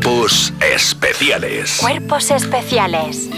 Cuerpos 0.00 0.52
especiales. 0.76 1.78
Cuerpos 1.80 2.30
especiales. 2.30 3.28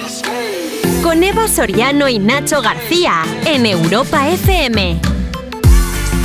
Con 1.02 1.22
Eva 1.24 1.48
Soriano 1.48 2.06
y 2.06 2.18
Nacho 2.18 2.60
García 2.60 3.22
en 3.46 3.64
Europa 3.64 4.28
FM. 4.28 5.00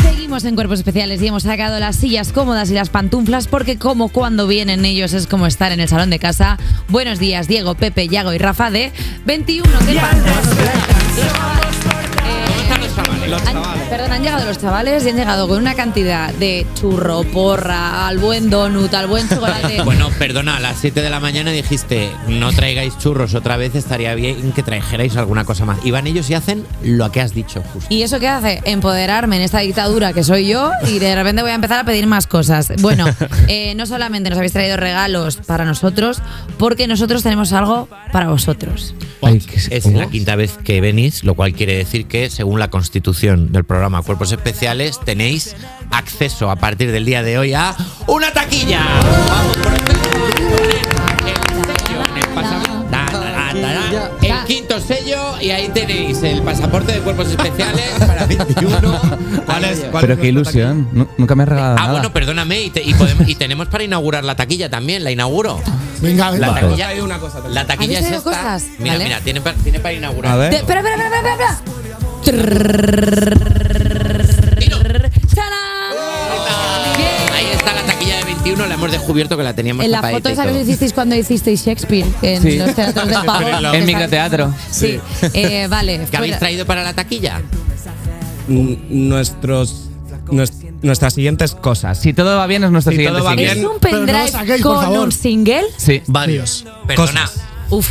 Seguimos 0.03 0.43
en 0.43 0.55
Cuerpos 0.55 0.79
Especiales 0.79 1.21
y 1.21 1.27
hemos 1.27 1.43
sacado 1.43 1.79
las 1.79 1.95
sillas 1.95 2.33
cómodas 2.33 2.69
y 2.69 2.73
las 2.73 2.89
pantuflas 2.89 3.47
porque 3.47 3.77
como 3.77 4.09
cuando 4.09 4.45
vienen 4.45 4.83
ellos 4.83 5.13
es 5.13 5.25
como 5.25 5.47
estar 5.47 5.71
en 5.71 5.79
el 5.79 5.87
salón 5.87 6.09
de 6.09 6.19
casa. 6.19 6.57
Buenos 6.89 7.17
días, 7.17 7.47
Diego, 7.47 7.75
Pepe, 7.75 8.09
Yago 8.09 8.33
y 8.33 8.37
Rafa 8.37 8.71
de 8.71 8.91
21. 9.25 9.69
¿Qué 9.87 9.95
pasa? 9.95 10.19
Han- 13.33 13.89
perdón, 13.89 14.11
han 14.11 14.23
llegado 14.23 14.45
los 14.45 14.57
chavales 14.59 15.05
y 15.05 15.09
han 15.09 15.15
llegado 15.15 15.47
con 15.47 15.57
una 15.57 15.75
cantidad 15.75 16.33
de 16.33 16.65
churro, 16.75 17.23
porra, 17.23 18.07
al 18.07 18.17
buen 18.19 18.49
donut, 18.49 18.93
al 18.93 19.07
buen 19.07 19.27
chocolate. 19.27 19.81
Bueno, 19.85 20.09
perdona, 20.17 20.57
a 20.57 20.59
las 20.59 20.77
7 20.79 21.01
de 21.01 21.09
la 21.09 21.19
mañana 21.19 21.51
dijiste 21.51 22.09
no 22.27 22.51
traigáis 22.53 22.97
churros 22.97 23.33
otra 23.35 23.57
vez, 23.57 23.75
estaría 23.75 24.15
bien 24.15 24.51
que 24.51 24.63
trajerais 24.63 25.15
alguna 25.17 25.45
cosa 25.45 25.65
más. 25.65 25.77
Y 25.83 25.91
van 25.91 26.07
ellos 26.07 26.29
y 26.29 26.33
hacen 26.33 26.65
lo 26.83 27.11
que 27.11 27.21
has 27.21 27.33
dicho 27.33 27.61
justo. 27.73 27.93
¿Y 27.93 28.01
eso 28.03 28.19
qué 28.19 28.27
hace? 28.27 28.61
Empoderarme 28.65 29.35
en 29.37 29.41
esta 29.43 29.59
dictadura 29.59 30.13
que 30.13 30.23
soy 30.23 30.47
yo 30.47 30.71
y 30.87 30.99
de 30.99 31.15
repente 31.15 31.41
voy 31.41 31.51
a 31.51 31.55
empezar 31.55 31.79
a 31.79 31.83
pedir 31.83 32.07
más 32.07 32.27
cosas. 32.27 32.71
Bueno, 32.81 33.05
eh, 33.47 33.73
no 33.75 33.85
solamente 33.85 34.29
nos 34.29 34.37
habéis 34.37 34.53
traído 34.53 34.77
regalos 34.77 35.37
para 35.37 35.65
nosotros, 35.65 36.21
porque 36.57 36.87
nosotros 36.87 37.23
tenemos 37.23 37.53
algo 37.53 37.87
para 38.11 38.29
vosotros. 38.29 38.95
Es 39.69 39.85
la 39.87 40.07
quinta 40.07 40.35
vez 40.35 40.57
que 40.63 40.81
venís, 40.81 41.23
lo 41.23 41.33
cual 41.33 41.53
quiere 41.53 41.75
decir 41.75 42.05
que, 42.05 42.29
según 42.29 42.59
la 42.59 42.69
constitución 42.69 43.14
del 43.21 43.63
programa 43.63 44.01
Cuerpos 44.01 44.31
Especiales, 44.33 44.99
tenéis 45.03 45.55
acceso 45.91 46.51
a 46.51 46.57
partir 46.57 46.91
del 46.91 47.05
día 47.05 47.23
de 47.23 47.37
hoy 47.37 47.53
a 47.53 47.73
una 48.07 48.31
taquilla. 48.33 48.81
Vamos, 49.29 49.57
por 49.57 49.73
el 49.73 49.79
quinto 54.45 54.79
sello 54.79 55.39
y 55.41 55.49
ahí 55.51 55.69
tenéis 55.69 56.21
el 56.23 56.41
pasaporte 56.41 56.91
de 56.93 56.99
Cuerpos 56.99 57.27
Especiales 57.29 57.91
para 57.99 58.25
21. 58.25 58.99
Pero 60.01 60.17
qué 60.19 60.27
ilusión. 60.27 60.87
Nu- 60.91 61.07
Nunca 61.17 61.35
me 61.35 61.43
has 61.43 61.49
regalado 61.49 61.75
Ah, 61.77 61.81
nada. 61.81 61.91
bueno, 61.93 62.13
perdóname, 62.13 62.61
y, 62.61 62.69
te- 62.69 62.83
y 62.83 62.93
podemos- 62.93 63.27
y 63.27 63.35
tenemos 63.35 63.67
para 63.67 63.83
inaugurar 63.83 64.23
la 64.23 64.35
taquilla 64.35 64.69
también, 64.69 65.03
la 65.03 65.11
inauguro. 65.11 65.61
Venga, 66.01 66.31
venga. 66.31 66.47
La 66.47 66.53
taquilla, 66.59 67.03
una 67.03 67.19
cosa 67.19 67.35
también. 67.35 67.55
la 67.55 67.65
taquilla 67.65 67.97
¿Habéis 67.99 68.11
es 68.11 68.17
esta. 68.17 68.29
cosas? 68.29 68.63
Mira, 68.79 68.93
Vale. 68.93 69.03
mira, 69.05 69.19
tiene, 69.21 69.41
tiene 69.63 69.79
para 69.79 69.93
inaugurar. 69.93 70.33
A 70.33 70.35
ver. 70.35 70.51
De- 70.51 70.57
espera, 70.57 70.81
espera, 70.81 70.95
espera, 71.05 71.31
espera, 71.31 71.59
Ahí 77.33 77.45
está 77.53 77.73
la 77.73 77.83
taquilla 77.85 78.17
de 78.17 78.23
21, 78.25 78.65
la 78.67 78.73
hemos 78.75 78.91
descubierto 78.91 79.35
que 79.37 79.43
la 79.43 79.53
teníamos 79.53 79.83
En 79.85 79.91
la 79.91 79.97
tapadita 79.97 80.17
foto 80.19 80.29
y 80.29 80.33
esa 80.33 80.45
que 80.53 80.61
hicisteis 80.61 80.93
cuando 80.93 81.15
hicisteis 81.15 81.65
Shakespeare 81.65 82.05
en 82.21 82.41
Sí. 82.41 82.57
los 82.57 82.73
teatros 82.75 83.07
del 83.07 83.21
pavo. 83.25 83.73
En 83.73 83.85
microteatro. 83.85 84.53
Sí, 84.71 84.99
eh, 85.33 85.67
vale. 85.69 86.05
¿Qué 86.09 86.17
habéis 86.17 86.39
traído 86.39 86.65
para 86.65 86.83
la 86.83 86.93
taquilla? 86.93 87.41
Nuestros, 88.47 89.89
nues- 90.27 90.53
nuestras 90.81 91.13
siguientes 91.13 91.53
cosas. 91.55 91.99
Si 91.99 92.13
todo 92.13 92.37
va 92.37 92.47
bien 92.47 92.63
es 92.63 92.71
nuestro 92.71 92.91
Si 92.91 92.97
siguiente 92.97 93.17
todo 93.19 93.25
va 93.25 93.31
single. 93.35 93.51
¿Es 93.51 93.57
un 93.57 93.63
no 93.63 93.79
pendrive 93.79 94.27
saquéis, 94.29 94.61
con 94.61 94.87
un 94.97 95.11
single? 95.11 95.63
Sí. 95.77 96.01
Varios. 96.07 96.65
Perdona. 96.87 97.25
Cosas. 97.25 97.41
Uf, 97.69 97.89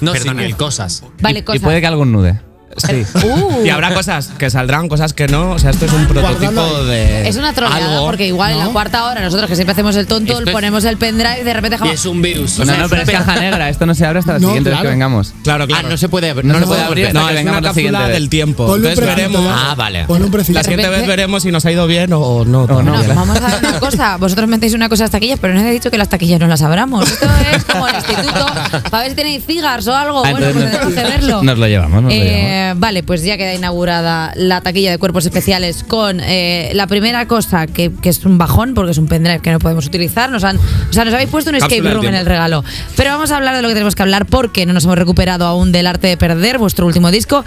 No 0.00 0.12
Perdona. 0.12 0.42
single, 0.42 0.56
cosas. 0.56 1.02
vale, 1.20 1.38
Y 1.40 1.42
cosas. 1.42 1.62
puede 1.62 1.80
que 1.80 1.86
algún 1.86 2.12
nude. 2.12 2.38
Sí. 2.76 3.04
Uh. 3.24 3.64
Y 3.64 3.70
habrá 3.70 3.94
cosas 3.94 4.30
que 4.38 4.50
saldrán, 4.50 4.88
cosas 4.88 5.12
que 5.12 5.26
no. 5.28 5.52
O 5.52 5.58
sea, 5.58 5.70
esto 5.70 5.86
es 5.86 5.92
un 5.92 6.06
prototipo 6.06 6.84
de. 6.84 7.28
Es 7.28 7.36
una 7.36 7.52
troleada 7.52 7.92
algo. 7.94 8.06
porque 8.06 8.26
igual 8.26 8.52
en 8.52 8.58
la 8.58 8.66
cuarta 8.66 9.04
hora 9.06 9.20
nosotros 9.22 9.48
que 9.48 9.54
siempre 9.56 9.72
hacemos 9.72 9.96
el 9.96 10.06
tonto, 10.06 10.32
Esto 10.38 10.44
es- 10.50 10.52
ponemos 10.52 10.84
el 10.84 10.96
pendrive 10.96 11.40
y 11.40 11.44
de 11.44 11.52
repente 11.52 11.76
Y 11.76 11.78
dejamos... 11.78 11.94
es 11.94 12.06
un 12.06 12.22
virus. 12.22 12.58
No, 12.58 12.64
no, 12.76 12.88
pero 12.88 13.02
es 13.02 13.10
caja 13.10 13.36
negra. 13.36 13.68
Esto 13.68 13.86
no 13.86 13.94
se 13.94 14.04
abre 14.06 14.18
hasta 14.20 14.34
la 14.34 14.38
No, 14.38 14.48
siguiente 14.48 14.70
vez 14.70 14.80
que 14.80 14.88
vengamos. 14.88 15.32
Claro, 15.42 15.64
Ah, 15.64 15.66
claro. 15.66 15.88
no 15.88 15.96
se 15.96 16.08
puede 16.08 16.30
abrir. 16.30 16.44
No 16.46 16.54
No, 16.54 16.60
se 16.60 16.66
puede 16.66 16.82
abrir 16.82 17.06
hasta 17.06 17.18
No, 17.20 17.26
que 17.26 17.32
es 17.32 17.38
vengamos 17.38 17.58
una 17.60 17.68
la 17.68 17.74
siguiente 17.74 17.92
cápsula 17.98 18.08
vez. 18.12 18.18
del 18.20 18.28
tiempo. 18.30 18.66
Ponle 18.66 18.88
Entonces 18.90 19.14
precito, 19.14 19.38
veremos. 19.38 19.56
¿eh? 19.56 19.60
Ah, 19.68 19.74
vale. 19.76 20.04
Ponle 20.04 20.26
un 20.26 20.32
La 20.54 20.62
siguiente 20.62 20.88
vez 20.88 21.06
veremos 21.06 21.42
si 21.42 21.50
nos 21.52 21.64
ha 21.64 21.70
ido 21.72 21.86
bien 21.86 22.12
o 22.12 22.44
no. 22.44 22.62
O 22.64 22.66
vamos 22.66 23.40
a 23.40 23.48
ver 23.48 23.58
una 23.60 23.78
cosa. 23.80 24.16
Vosotros 24.16 24.48
metéis 24.48 24.74
una 24.74 24.88
cosa 24.88 25.04
a 25.04 25.06
las 25.06 25.10
taquillas, 25.12 25.38
pero 25.40 25.54
no 25.54 25.60
he 25.60 25.70
dicho 25.70 25.90
que 25.90 25.98
las 25.98 26.08
taquillas 26.08 26.40
no 26.40 26.46
las 26.46 26.62
abramos. 26.62 27.10
Esto 27.10 27.26
es 27.54 27.64
como 27.64 27.88
el 27.88 27.94
instituto. 27.94 28.46
Para 28.90 29.02
ver 29.04 29.10
si 29.10 29.16
tenéis 29.16 29.44
cigars 29.46 29.86
o 29.86 29.94
algo. 29.94 30.24
Ah, 30.24 30.30
bueno, 30.30 30.46
pues 30.52 30.70
tenemos 30.70 30.94
que 30.94 31.02
verlo. 31.02 31.42
Nos 31.42 31.58
lo 31.58 31.66
llevamos, 31.66 32.02
nos 32.02 32.12
lo 32.12 32.18
Eh, 32.64 32.74
vale, 32.76 33.02
pues 33.02 33.22
ya 33.22 33.36
queda 33.36 33.54
inaugurada 33.54 34.32
la 34.36 34.60
taquilla 34.60 34.90
de 34.90 34.98
cuerpos 34.98 35.24
especiales 35.24 35.84
con 35.84 36.20
eh, 36.20 36.70
la 36.74 36.86
primera 36.86 37.26
cosa 37.26 37.66
que, 37.66 37.92
que 37.92 38.08
es 38.08 38.24
un 38.24 38.38
bajón, 38.38 38.74
porque 38.74 38.92
es 38.92 38.98
un 38.98 39.06
pendrive 39.06 39.40
que 39.40 39.50
no 39.50 39.58
podemos 39.58 39.86
utilizar. 39.86 40.30
Nos 40.30 40.44
han, 40.44 40.56
o 40.56 40.92
sea, 40.92 41.04
nos 41.04 41.12
habéis 41.12 41.30
puesto 41.30 41.50
un 41.50 41.56
escape 41.56 41.82
room 41.82 42.06
en 42.06 42.14
el 42.14 42.26
regalo. 42.26 42.64
Pero 42.96 43.10
vamos 43.10 43.30
a 43.30 43.36
hablar 43.36 43.56
de 43.56 43.62
lo 43.62 43.68
que 43.68 43.74
tenemos 43.74 43.94
que 43.94 44.02
hablar 44.02 44.26
porque 44.26 44.66
no 44.66 44.72
nos 44.72 44.84
hemos 44.84 44.96
recuperado 44.96 45.46
aún 45.46 45.72
del 45.72 45.86
arte 45.86 46.08
de 46.08 46.16
perder, 46.16 46.58
vuestro 46.58 46.86
último 46.86 47.10
disco. 47.10 47.44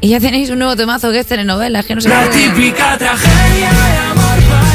Y 0.00 0.08
ya 0.08 0.20
tenéis 0.20 0.50
un 0.50 0.58
nuevo 0.58 0.76
temazo 0.76 1.10
que 1.10 1.18
es 1.18 1.26
telenovela. 1.26 1.82
Que 1.82 1.94
no 1.94 2.00
sé 2.00 2.08
La 2.08 2.28
típica 2.30 2.96
tragedia 2.96 3.70
de 3.70 3.98
amor 3.98 4.69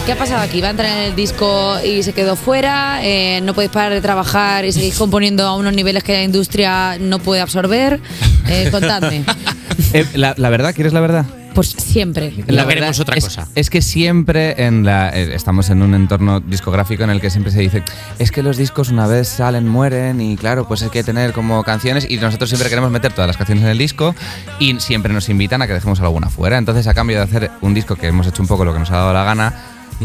eh, 0.00 0.02
¿qué 0.06 0.12
ha 0.12 0.16
pasado 0.16 0.40
aquí? 0.42 0.60
¿Va 0.60 0.68
a 0.68 0.70
entrar 0.70 0.90
en 0.90 1.04
el 1.04 1.16
disco 1.16 1.76
y 1.84 2.02
se 2.02 2.12
quedó 2.12 2.36
fuera? 2.36 3.00
Eh, 3.02 3.40
¿No 3.42 3.54
podéis 3.54 3.72
parar 3.72 3.92
de 3.92 4.00
trabajar 4.00 4.64
y 4.64 4.72
seguís 4.72 4.96
componiendo 4.96 5.46
a 5.46 5.56
unos 5.56 5.74
niveles 5.74 6.02
que 6.02 6.12
la 6.12 6.22
industria 6.22 6.98
no 6.98 7.18
puede 7.18 7.40
absorber? 7.40 8.00
Eh, 8.48 8.68
contadme. 8.70 9.24
Eh, 9.92 10.06
la, 10.14 10.34
la 10.36 10.50
verdad, 10.50 10.72
¿quieres 10.72 10.92
la 10.92 11.00
verdad? 11.00 11.26
Pues 11.54 11.68
siempre. 11.68 12.32
No 12.46 12.54
La 12.54 12.66
queremos 12.66 13.00
otra 13.00 13.16
es, 13.16 13.24
cosa. 13.24 13.48
Es 13.54 13.70
que 13.70 13.82
siempre 13.82 14.64
en 14.64 14.84
la, 14.84 15.10
eh, 15.10 15.34
estamos 15.34 15.70
en 15.70 15.82
un 15.82 15.94
entorno 15.94 16.40
discográfico 16.40 17.02
en 17.02 17.10
el 17.10 17.20
que 17.20 17.30
siempre 17.30 17.52
se 17.52 17.60
dice 17.60 17.82
es 18.18 18.30
que 18.30 18.42
los 18.42 18.56
discos 18.56 18.90
una 18.90 19.06
vez 19.06 19.28
salen 19.28 19.66
mueren 19.66 20.20
y 20.20 20.36
claro 20.36 20.68
pues 20.68 20.82
hay 20.82 20.90
que 20.90 21.02
tener 21.02 21.32
como 21.32 21.62
canciones 21.64 22.06
y 22.08 22.18
nosotros 22.18 22.50
siempre 22.50 22.68
queremos 22.68 22.90
meter 22.90 23.12
todas 23.12 23.26
las 23.26 23.36
canciones 23.36 23.64
en 23.64 23.70
el 23.70 23.78
disco 23.78 24.14
y 24.58 24.78
siempre 24.80 25.12
nos 25.12 25.28
invitan 25.28 25.62
a 25.62 25.66
que 25.66 25.72
dejemos 25.72 26.00
alguna 26.00 26.28
fuera. 26.28 26.56
Entonces 26.56 26.86
a 26.86 26.94
cambio 26.94 27.16
de 27.16 27.24
hacer 27.24 27.50
un 27.62 27.74
disco 27.74 27.96
que 27.96 28.06
hemos 28.06 28.26
hecho 28.26 28.42
un 28.42 28.48
poco 28.48 28.64
lo 28.64 28.72
que 28.72 28.78
nos 28.78 28.90
ha 28.90 28.96
dado 28.96 29.12
la 29.12 29.24
gana 29.24 29.54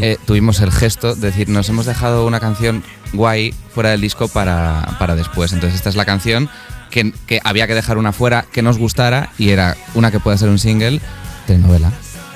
eh, 0.00 0.18
tuvimos 0.26 0.60
el 0.60 0.70
gesto 0.72 1.14
de 1.14 1.28
decir 1.30 1.48
nos 1.48 1.68
hemos 1.68 1.86
dejado 1.86 2.26
una 2.26 2.40
canción 2.40 2.82
guay 3.12 3.54
fuera 3.74 3.90
del 3.90 4.00
disco 4.00 4.28
para, 4.28 4.96
para 4.98 5.14
después. 5.14 5.52
Entonces 5.52 5.76
esta 5.76 5.88
es 5.88 5.96
la 5.96 6.04
canción 6.04 6.48
que, 6.90 7.12
que 7.26 7.40
había 7.44 7.66
que 7.66 7.74
dejar 7.74 7.98
una 7.98 8.12
fuera 8.12 8.44
que 8.52 8.62
nos 8.62 8.78
gustara 8.78 9.30
y 9.38 9.50
era 9.50 9.76
una 9.94 10.10
que 10.10 10.20
pueda 10.20 10.36
ser 10.38 10.48
un 10.48 10.58
single 10.58 11.00
de 11.48 11.58
novela. 11.58 11.90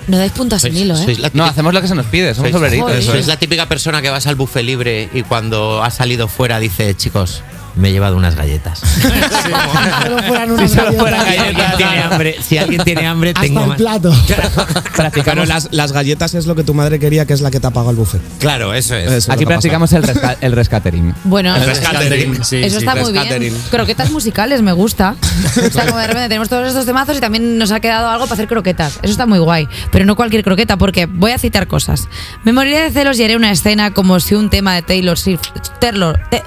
No 0.08 0.16
dais 0.18 0.32
puntas 0.32 0.62
sin 0.62 0.76
hilo, 0.76 0.96
¿eh? 0.98 1.30
No, 1.34 1.44
hacemos 1.44 1.72
lo 1.74 1.80
que 1.80 1.86
se 1.86 1.94
nos 1.94 2.06
pide, 2.06 2.34
somos 2.34 2.50
sois- 2.50 2.56
obreritos. 2.58 3.04
Sois 3.04 3.26
la 3.26 3.36
típica 3.36 3.66
persona 3.68 4.02
que 4.02 4.10
vas 4.10 4.26
al 4.26 4.34
buffet 4.34 4.64
libre 4.64 5.08
y 5.12 5.22
cuando 5.22 5.82
has 5.84 5.94
salido 5.94 6.26
fuera 6.26 6.58
dice, 6.58 6.94
chicos, 6.96 7.42
me 7.76 7.88
he 7.88 7.92
llevado 7.92 8.16
unas 8.16 8.34
galletas. 8.36 8.80
Solo 10.02 10.22
fueran 10.22 10.50
unas 10.52 10.70
solo 10.70 10.92
fueran 10.94 11.24
galletas. 11.24 11.36
si, 11.36 11.38
alguien 11.46 11.76
tiene 11.76 12.02
hambre, 12.02 12.36
si 12.42 12.58
alguien 12.58 12.84
tiene 12.84 13.06
hambre, 13.06 13.30
Hasta 13.30 13.40
tengo 13.42 13.60
el 13.62 13.66
más. 13.68 13.76
plato. 13.78 14.12
Pero 15.24 15.44
las, 15.46 15.68
las 15.72 15.92
galletas 15.92 16.34
es 16.34 16.46
lo 16.46 16.54
que 16.54 16.64
tu 16.64 16.74
madre 16.74 16.98
quería, 16.98 17.26
que 17.26 17.32
es 17.32 17.40
la 17.40 17.50
que 17.50 17.60
te 17.60 17.66
ha 17.66 17.70
pagado 17.70 17.90
el 17.90 17.96
buffet. 17.96 18.20
Claro, 18.38 18.74
eso 18.74 18.94
es. 18.94 19.06
Eso 19.06 19.16
es 19.16 19.30
Aquí 19.30 19.46
practicamos 19.46 19.92
el, 19.92 20.02
resca 20.02 20.36
el 20.40 20.52
rescatering. 20.52 21.14
Bueno, 21.24 21.54
El 21.56 21.64
rescatering. 21.64 22.44
Sí, 22.44 22.56
eso 22.62 22.78
sí. 22.80 22.86
está 22.86 22.94
muy 22.96 23.12
bien. 23.12 23.54
Croquetas 23.70 24.10
musicales, 24.10 24.62
me 24.62 24.72
gusta. 24.72 25.16
O 25.70 25.72
sea, 25.72 25.86
como 25.86 25.98
de 25.98 26.06
repente 26.06 26.28
tenemos 26.28 26.48
todos 26.48 26.66
estos 26.68 26.86
temazos 26.86 27.16
y 27.16 27.20
también 27.20 27.58
nos 27.58 27.70
ha 27.72 27.80
quedado 27.80 28.08
algo 28.08 28.24
para 28.24 28.34
hacer 28.34 28.48
croquetas. 28.48 28.98
Eso 29.02 29.12
está 29.12 29.26
muy 29.26 29.38
guay. 29.38 29.68
Pero 29.92 30.04
no 30.04 30.16
cualquier 30.16 30.42
croqueta, 30.42 30.76
porque 30.76 31.06
voy 31.06 31.32
a 31.32 31.38
citar 31.38 31.66
cosas. 31.66 32.08
Me 32.44 32.52
moriré 32.52 32.80
de 32.82 32.90
celos 32.90 33.18
y 33.18 33.24
haré 33.24 33.36
una 33.36 33.50
escena 33.50 33.92
como 33.92 34.18
si 34.20 34.34
un 34.34 34.48
tema 34.50 34.74
de 34.74 34.82
Taylor 34.82 35.18
Swift. 35.18 35.42
Taylor, 35.80 36.18
te- 36.30 36.42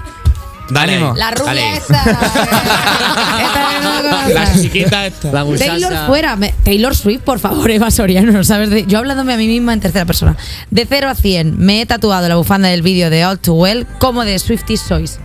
Dale, 0.70 0.94
Ánimo. 0.96 1.14
la 1.16 1.32
rubia 1.32 1.54
dale. 1.54 1.78
esa. 1.78 2.04
Esta 3.42 4.28
es. 4.28 4.34
La 4.34 4.54
chiquita 4.62 5.06
esta. 5.06 5.32
La 5.32 5.44
muchacha. 5.44 5.72
Taylor 5.72 5.94
fuera. 6.08 6.36
Me- 6.36 6.54
Taylor 6.64 6.96
Swift, 6.96 7.22
por 7.22 7.40
favor, 7.40 7.70
Eva 7.70 7.92
Soriano, 7.92 8.32
¿no 8.32 8.44
sabes? 8.44 8.70
de- 8.70 8.86
yo 8.86 9.00
hablándome 9.00 9.34
a 9.34 9.38
mí 9.38 9.48
misma 9.48 9.74
en 9.74 9.80
tercera 9.82 10.06
persona. 10.06 10.38
De 10.72 10.86
0 10.88 11.10
a 11.10 11.16
100, 11.16 11.58
me 11.60 11.82
he 11.82 11.86
tatuado 11.86 12.28
la 12.30 12.36
bufanda 12.36 12.70
del 12.70 12.82
vídeo 12.82 13.10
de 13.10 13.26
All 13.26 13.40
Too 13.40 13.54
Well 13.56 13.86
como 14.00 14.24
de 14.24 14.40
Swifties 14.40 14.82
sois. 14.82 15.20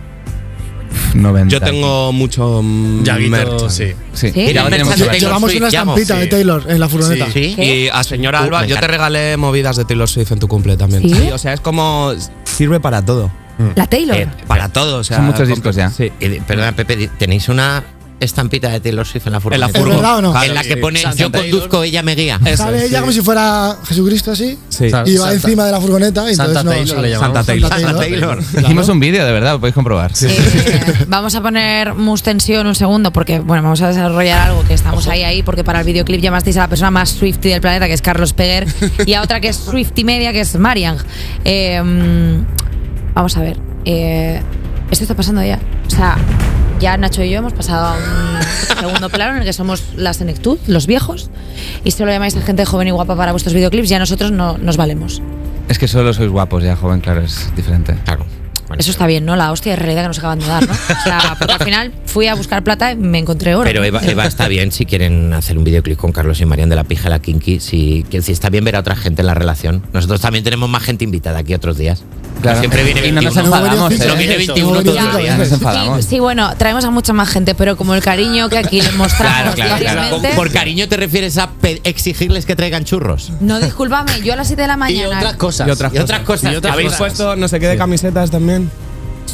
90. 1.13 1.51
Yo 1.53 1.61
tengo 1.61 2.11
mucho 2.11 2.61
mm, 2.63 3.03
merch. 3.29 3.69
sí. 3.69 3.93
Sí, 4.13 4.31
¿Sí? 4.31 4.53
ya 4.53 4.63
lo 4.63 4.69
tenemos 4.69 4.97
de 4.97 5.05
hecho. 5.05 5.13
Llevamos 5.27 5.51
Swift, 5.51 5.61
una 5.63 5.71
llamo, 5.71 5.91
estampita 5.95 6.15
sí. 6.15 6.19
de 6.21 6.27
Taylor 6.27 6.65
en 6.67 6.79
la 6.79 6.89
furgoneta. 6.89 7.27
¿Sí? 7.31 7.55
Y 7.57 7.87
a 7.91 8.03
señora 8.03 8.41
Uh, 8.41 8.43
Alba, 8.45 8.61
me 8.61 8.67
yo 8.67 8.75
te 8.75 8.79
encanta. 8.79 8.87
regalé 8.97 9.37
movidas 9.37 9.75
de 9.77 9.85
Taylor 9.85 10.09
Swift 10.09 10.31
en 10.31 10.39
tu 10.39 10.47
cumple 10.47 10.77
también. 10.77 11.03
¿Sí? 11.03 11.29
o 11.31 11.37
sea, 11.37 11.53
es 11.53 11.61
como. 11.61 12.11
Sirve 12.43 12.79
para 12.79 13.03
todo. 13.03 13.31
La 13.75 13.87
Taylor. 13.87 14.15
Eh, 14.17 14.27
Para 14.47 14.69
todo, 14.69 14.97
o 14.99 15.03
sea. 15.03 15.17
Son 15.17 15.25
muchos 15.25 15.47
discos 15.47 15.75
ya. 15.75 15.89
Sí. 15.89 16.11
Eh, 16.19 16.41
Perdona, 16.47 16.71
Pepe, 16.75 17.09
tenéis 17.17 17.49
una 17.49 17.83
estampita 18.21 18.67
de 18.67 18.81
Taylor 18.81 19.07
Swift 19.07 19.27
en 19.27 19.31
la 19.31 19.37
En 19.37 19.41
furgoneta. 19.41 19.67
la 19.67 19.71
¿Es 19.71 19.77
furgo. 19.79 19.95
verdad 19.95 20.17
o 20.17 20.21
no? 20.21 20.31
Claro, 20.31 20.45
en 20.47 20.53
la 20.55 20.61
que 20.63 20.73
sí. 20.73 20.75
pone 20.81 20.99
Santa 20.99 21.17
yo 21.23 21.31
conduzco, 21.31 21.83
ella 21.83 22.03
me 22.03 22.15
guía. 22.15 22.37
Eso, 22.43 22.63
Sale 22.63 22.79
ella 22.85 22.97
sí. 22.97 22.99
como 22.99 23.11
si 23.13 23.21
fuera 23.21 23.77
Jesucristo 23.85 24.31
así. 24.33 24.59
Sí. 24.67 24.87
Y 24.87 24.91
va 24.91 25.05
Santa- 25.05 25.31
encima 25.33 25.65
de 25.65 25.71
la 25.71 25.79
furgoneta. 25.79 26.29
Y 26.29 26.35
Santa 26.35 26.59
entonces 26.59 26.65
no, 26.65 26.71
Taylor 26.71 26.99
le 27.01 27.09
llamamos. 27.11 27.35
Santa 27.37 27.43
Taylor. 27.53 27.69
Santa 27.69 27.97
Taylor. 27.99 28.39
Hicimos 28.61 28.89
un 28.89 28.99
vídeo, 28.99 29.25
de 29.25 29.31
verdad, 29.31 29.53
lo 29.53 29.59
podéis 29.61 29.73
comprobar. 29.75 30.11
Eh, 30.21 31.05
vamos 31.07 31.33
a 31.35 31.41
poner 31.41 31.93
mus 31.93 32.21
tensión 32.21 32.67
un 32.67 32.75
segundo 32.75 33.13
porque 33.13 33.39
bueno 33.39 33.63
vamos 33.63 33.81
a 33.81 33.87
desarrollar 33.87 34.49
algo 34.49 34.65
que 34.65 34.73
estamos 34.73 35.07
ahí 35.07 35.23
ahí 35.23 35.41
porque 35.41 35.63
para 35.63 35.79
el 35.79 35.85
videoclip 35.85 36.19
llamasteis 36.21 36.57
a 36.57 36.61
la 36.61 36.67
persona 36.67 36.91
más 36.91 37.11
Swifty 37.11 37.47
del 37.49 37.61
planeta 37.61 37.87
que 37.87 37.93
es 37.93 38.01
Carlos 38.01 38.33
Peguer 38.33 38.67
y 39.05 39.13
a 39.13 39.21
otra 39.21 39.39
que 39.39 39.47
es 39.47 39.55
Swifty 39.55 40.03
media 40.03 40.33
que 40.33 40.41
es 40.41 40.55
Marian. 40.57 40.97
Eh, 41.45 41.81
mm, 41.81 42.68
vamos 43.19 43.35
a 43.35 43.41
ver. 43.41 43.57
eh, 43.85 44.41
esto 44.91 45.03
está 45.03 45.13
pasando 45.13 45.43
ya. 45.43 45.59
O 45.87 45.89
sea, 45.89 46.17
ya 46.79 46.95
Nacho 46.97 47.21
y 47.23 47.29
yo 47.29 47.39
hemos 47.39 47.53
pasado 47.53 47.87
a 47.87 47.93
un 47.97 48.77
segundo 48.79 49.09
plano 49.09 49.33
en 49.33 49.39
el 49.39 49.43
que 49.43 49.53
somos 49.53 49.83
la 49.95 50.13
senectud, 50.13 50.57
los 50.67 50.87
viejos, 50.87 51.29
y 51.83 51.91
solo 51.91 52.11
llamáis 52.11 52.35
a 52.37 52.41
gente 52.41 52.65
joven 52.65 52.87
y 52.87 52.91
guapa 52.91 53.15
para 53.15 53.31
vuestros 53.31 53.53
videoclips, 53.53 53.89
ya 53.89 53.99
nosotros 53.99 54.31
no 54.31 54.57
nos 54.57 54.77
valemos. 54.77 55.21
Es 55.67 55.77
que 55.77 55.87
solo 55.87 56.13
sois 56.13 56.29
guapos 56.31 56.63
ya, 56.63 56.75
joven, 56.75 57.01
claro, 57.01 57.21
es 57.21 57.51
diferente. 57.55 57.95
Claro. 58.05 58.25
Bueno, 58.67 58.81
Eso 58.81 58.91
está 58.91 59.05
bien, 59.07 59.25
¿no? 59.25 59.35
La 59.35 59.51
hostia 59.51 59.71
de 59.71 59.75
realidad 59.77 60.03
que 60.03 60.07
nos 60.09 60.19
acaban 60.19 60.39
de 60.39 60.45
dar, 60.45 60.65
¿no? 60.67 60.73
O 60.73 61.03
sea, 61.03 61.35
porque 61.39 61.53
al 61.53 61.63
final 61.63 61.91
fui 62.05 62.27
a 62.27 62.35
buscar 62.35 62.63
plata 62.63 62.91
y 62.91 62.95
me 62.95 63.17
encontré 63.17 63.55
oro. 63.55 63.65
Pero 63.65 63.83
Eva, 63.83 63.99
Eva 64.03 64.25
está 64.25 64.47
bien 64.47 64.71
si 64.71 64.85
quieren 64.85 65.33
hacer 65.33 65.57
un 65.57 65.63
videoclip 65.63 65.97
con 65.97 66.11
Carlos 66.11 66.39
y 66.39 66.45
Marian 66.45 66.69
de 66.69 66.75
la 66.75 66.83
Pija 66.83 67.07
y 67.07 67.09
la 67.09 67.19
Kinky. 67.19 67.59
Si, 67.59 68.05
que 68.09 68.21
si 68.21 68.31
está 68.31 68.49
bien 68.49 68.63
ver 68.63 68.75
a 68.75 68.79
otra 68.79 68.95
gente 68.95 69.21
en 69.23 69.27
la 69.27 69.33
relación. 69.33 69.83
Nosotros 69.91 70.21
también 70.21 70.43
tenemos 70.43 70.69
más 70.69 70.83
gente 70.83 71.03
invitada 71.03 71.39
aquí 71.39 71.55
otros 71.55 71.77
días. 71.77 72.03
Claro. 72.41 72.59
Siempre 72.59 72.83
viene 72.83 73.05
Y 73.07 73.11
no 73.11 73.21
nos 73.21 73.35
21. 73.35 73.55
enfadamos, 73.57 73.91
No 73.99 74.13
¿eh? 74.13 74.17
viene 74.17 74.37
21 74.37 74.73
Eso. 74.73 74.83
todos 74.83 74.97
Eso. 74.97 75.07
los 75.07 75.17
días. 75.17 75.37
Nos 75.37 75.51
enfadamos. 75.51 76.05
sí, 76.05 76.19
bueno, 76.19 76.55
traemos 76.57 76.85
a 76.85 76.89
mucha 76.91 77.13
más 77.13 77.29
gente, 77.29 77.55
pero 77.55 77.75
como 77.77 77.95
el 77.95 78.01
cariño 78.01 78.49
que 78.49 78.57
aquí 78.57 78.81
les 78.81 78.93
mostramos 78.95 79.55
Claro, 79.55 79.77
claro, 79.79 80.19
claro. 80.21 80.35
Por 80.35 80.51
cariño 80.51 80.87
te 80.87 80.97
refieres 80.97 81.37
a 81.37 81.49
exigirles 81.83 82.45
que 82.45 82.55
traigan 82.55 82.85
churros. 82.85 83.31
No, 83.39 83.59
discúlpame, 83.59 84.21
yo 84.21 84.33
a 84.33 84.35
las 84.35 84.47
7 84.47 84.61
de 84.61 84.67
la 84.67 84.73
Y 84.75 84.77
mañana. 84.77 85.17
otras 85.17 85.35
cosas. 85.35 85.67
Y 85.67 85.71
otras 85.71 85.93
Y 85.93 85.97
otras 85.99 86.19
cosas. 86.21 86.53
Y 86.53 86.55
otras 86.55 86.73
¿Habéis 86.73 86.87
cosas. 86.89 86.99
puesto 86.99 87.35
no 87.35 87.47
sé 87.47 87.59
qué 87.59 87.67
de 87.67 87.77
camisetas 87.77 88.31
también? 88.31 88.69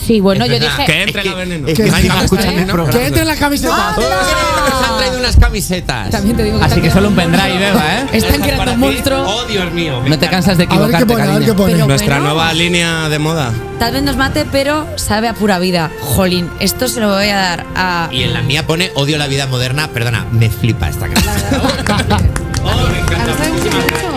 Sí, 0.05 0.19
bueno, 0.19 0.45
yo 0.45 0.59
dije. 0.59 0.85
Que 0.85 1.03
entre 1.03 1.21
Es 1.21 1.23
que- 1.23 1.29
la 1.29 1.35
veneno. 1.35 1.67
es 1.67 1.73
que 1.77 1.83
Que 1.83 1.89
¿eh? 1.89 3.07
entre 3.07 3.25
la 3.25 3.35
camiseta. 3.35 3.95
Nos 3.97 4.89
han 4.89 4.97
traído 4.97 5.19
unas 5.19 5.35
camisetas. 5.37 6.09
También 6.09 6.35
te 6.37 6.43
digo 6.43 6.59
que 6.59 6.65
Así 6.65 6.81
que 6.81 6.91
solo 6.91 7.09
un 7.09 7.15
pendrive, 7.15 7.69
Eva, 7.69 7.83
¿eh? 7.99 8.05
Están 8.13 8.41
creando 8.41 8.71
un 8.73 8.79
monstruo. 8.79 9.23
Oh, 9.27 9.45
Dios 9.45 9.71
mío. 9.73 10.01
No 10.05 10.17
te 10.19 10.27
cansas 10.27 10.57
de 10.57 10.63
A 10.63 10.67
ver 10.67 10.89
qué 10.89 10.97
equivocarte, 10.97 11.05
pone, 11.13 11.23
a 11.23 11.37
ver 11.39 11.45
qué 11.45 11.53
pone. 11.53 11.73
Pero- 11.73 11.87
Nuestra 11.87 12.15
bueno. 12.19 12.33
nueva 12.33 12.53
línea 12.53 13.09
de 13.09 13.19
moda. 13.19 13.51
Tal 13.79 13.93
vez 13.93 14.03
nos 14.03 14.15
mate, 14.17 14.45
pero 14.51 14.87
sabe 14.95 15.27
a 15.27 15.33
pura 15.33 15.59
vida. 15.59 15.91
Jolín, 16.01 16.49
esto 16.59 16.87
se 16.87 16.99
lo 16.99 17.09
voy 17.13 17.29
a 17.29 17.35
dar 17.35 17.65
a. 17.75 18.09
Y 18.11 18.23
en 18.23 18.33
la 18.33 18.41
mía 18.41 18.65
pone 18.65 18.91
odio 18.95 19.17
la 19.17 19.27
vida 19.27 19.47
moderna. 19.47 19.87
Perdona, 19.89 20.25
me 20.31 20.49
flipa 20.49 20.89
esta 20.89 21.07
camiseta. 21.07 22.19
Oh, 22.67 22.87
me 22.89 22.97
encanta. 22.99 24.14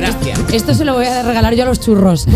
Gracias. 0.00 0.38
Esto 0.52 0.74
se 0.74 0.84
lo 0.84 0.94
voy 0.94 1.06
a 1.06 1.22
regalar 1.22 1.54
yo 1.54 1.62
a 1.62 1.66
los 1.66 1.80
churros. 1.80 2.26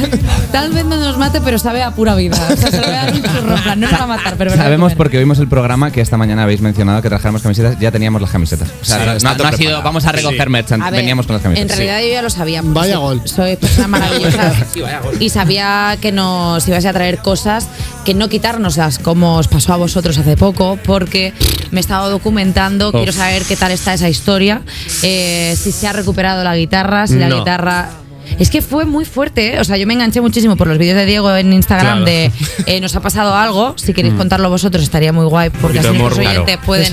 Tal 0.52 0.72
vez 0.72 0.84
no 0.84 0.96
nos 0.96 1.18
mate, 1.18 1.40
pero 1.40 1.58
sabe 1.58 1.82
a 1.82 1.90
pura 1.92 2.14
vida. 2.14 2.36
O 2.52 2.56
sea, 2.56 2.70
se 2.70 2.78
lo 2.80 2.86
voy 2.86 2.94
a 2.94 3.04
dar 3.04 3.12
un 3.14 3.22
churro. 3.22 3.56
en 3.56 3.62
plan, 3.62 3.80
No 3.80 3.90
nos 3.90 4.00
va 4.00 4.04
a 4.04 4.06
matar, 4.06 4.34
pero 4.36 4.54
Sabemos 4.56 4.94
porque 4.94 5.18
oímos 5.18 5.38
el 5.38 5.48
programa 5.48 5.90
que 5.90 6.00
esta 6.00 6.16
mañana 6.16 6.42
habéis 6.44 6.60
mencionado 6.60 7.00
que 7.02 7.08
trajéramos 7.08 7.42
camisetas, 7.42 7.78
ya 7.78 7.90
teníamos 7.90 8.20
las 8.20 8.30
camisetas. 8.30 8.68
O 8.80 8.84
sea, 8.84 8.98
Sí, 8.98 9.06
no- 9.06 9.12
está 9.12 9.30
no, 9.30 9.36
todo 9.36 9.46
ha 9.48 9.52
sido, 9.52 9.82
vamos 9.82 10.04
a 10.06 10.12
recoger 10.12 10.44
Sí. 10.44 10.48
merchant, 10.50 10.82
A 10.82 10.90
ver, 10.90 11.00
veníamos 11.00 11.26
con 11.26 11.34
las 11.36 11.44
En 11.44 11.52
camisetas. 11.52 11.76
realidad 11.78 12.00
yo 12.00 12.12
ya 12.14 12.22
lo 12.22 12.30
sabía. 12.30 12.62
Vaya 12.64 12.98
gol. 12.98 13.22
Soy 13.24 13.56
persona 13.56 13.88
maravillosa. 13.88 14.52
Sí, 14.72 14.80
vaya 14.80 15.00
gol. 15.00 15.14
y 15.20 15.28
sabía 15.30 15.96
que 16.00 16.12
nos 16.12 16.66
ibas 16.68 16.84
a 16.84 16.92
traer 16.92 17.18
cosas 17.18 17.68
que 18.04 18.14
no 18.14 18.28
quitárnoslas, 18.28 18.98
como 18.98 19.36
os 19.36 19.48
pasó 19.48 19.72
a 19.74 19.76
vosotros 19.76 20.16
hace 20.18 20.36
poco, 20.36 20.78
porque 20.84 21.32
me 21.70 21.78
he 21.78 21.82
estado 21.82 22.10
documentando, 22.10 22.92
quiero 22.92 23.12
saber 23.12 23.42
qué 23.44 23.56
tal 23.56 23.70
está 23.72 23.92
esa 23.94 24.08
historia, 24.08 24.62
eh, 25.02 25.54
si 25.60 25.70
se 25.70 25.86
ha 25.86 25.92
recuperado 25.92 26.42
la 26.42 26.56
guitarra, 26.56 27.06
la 27.18 27.28
No. 27.28 27.38
guitarra... 27.38 27.90
Es 28.38 28.50
que 28.50 28.62
fue 28.62 28.84
muy 28.84 29.04
fuerte, 29.04 29.54
¿eh? 29.56 29.60
o 29.60 29.64
sea, 29.64 29.76
yo 29.76 29.86
me 29.86 29.94
enganché 29.94 30.20
muchísimo 30.20 30.56
por 30.56 30.66
los 30.66 30.78
vídeos 30.78 30.96
de 30.96 31.06
Diego 31.06 31.34
en 31.34 31.52
Instagram 31.52 32.04
Claro. 32.04 32.04
de 32.06 32.30
eh, 32.66 32.80
nos 32.80 32.94
ha 32.96 33.00
pasado 33.00 33.34
algo, 33.34 33.74
si 33.76 33.92
queréis 33.92 34.14
contarlo 34.14 34.48
vosotros 34.50 34.82
estaría 34.82 35.12
muy 35.12 35.26
guay, 35.26 35.50
porque 35.50 35.78
así 35.80 35.88
morbo, 35.98 36.16
oyentes 36.16 36.54
Sí, 36.54 36.60
pueden... 36.66 36.86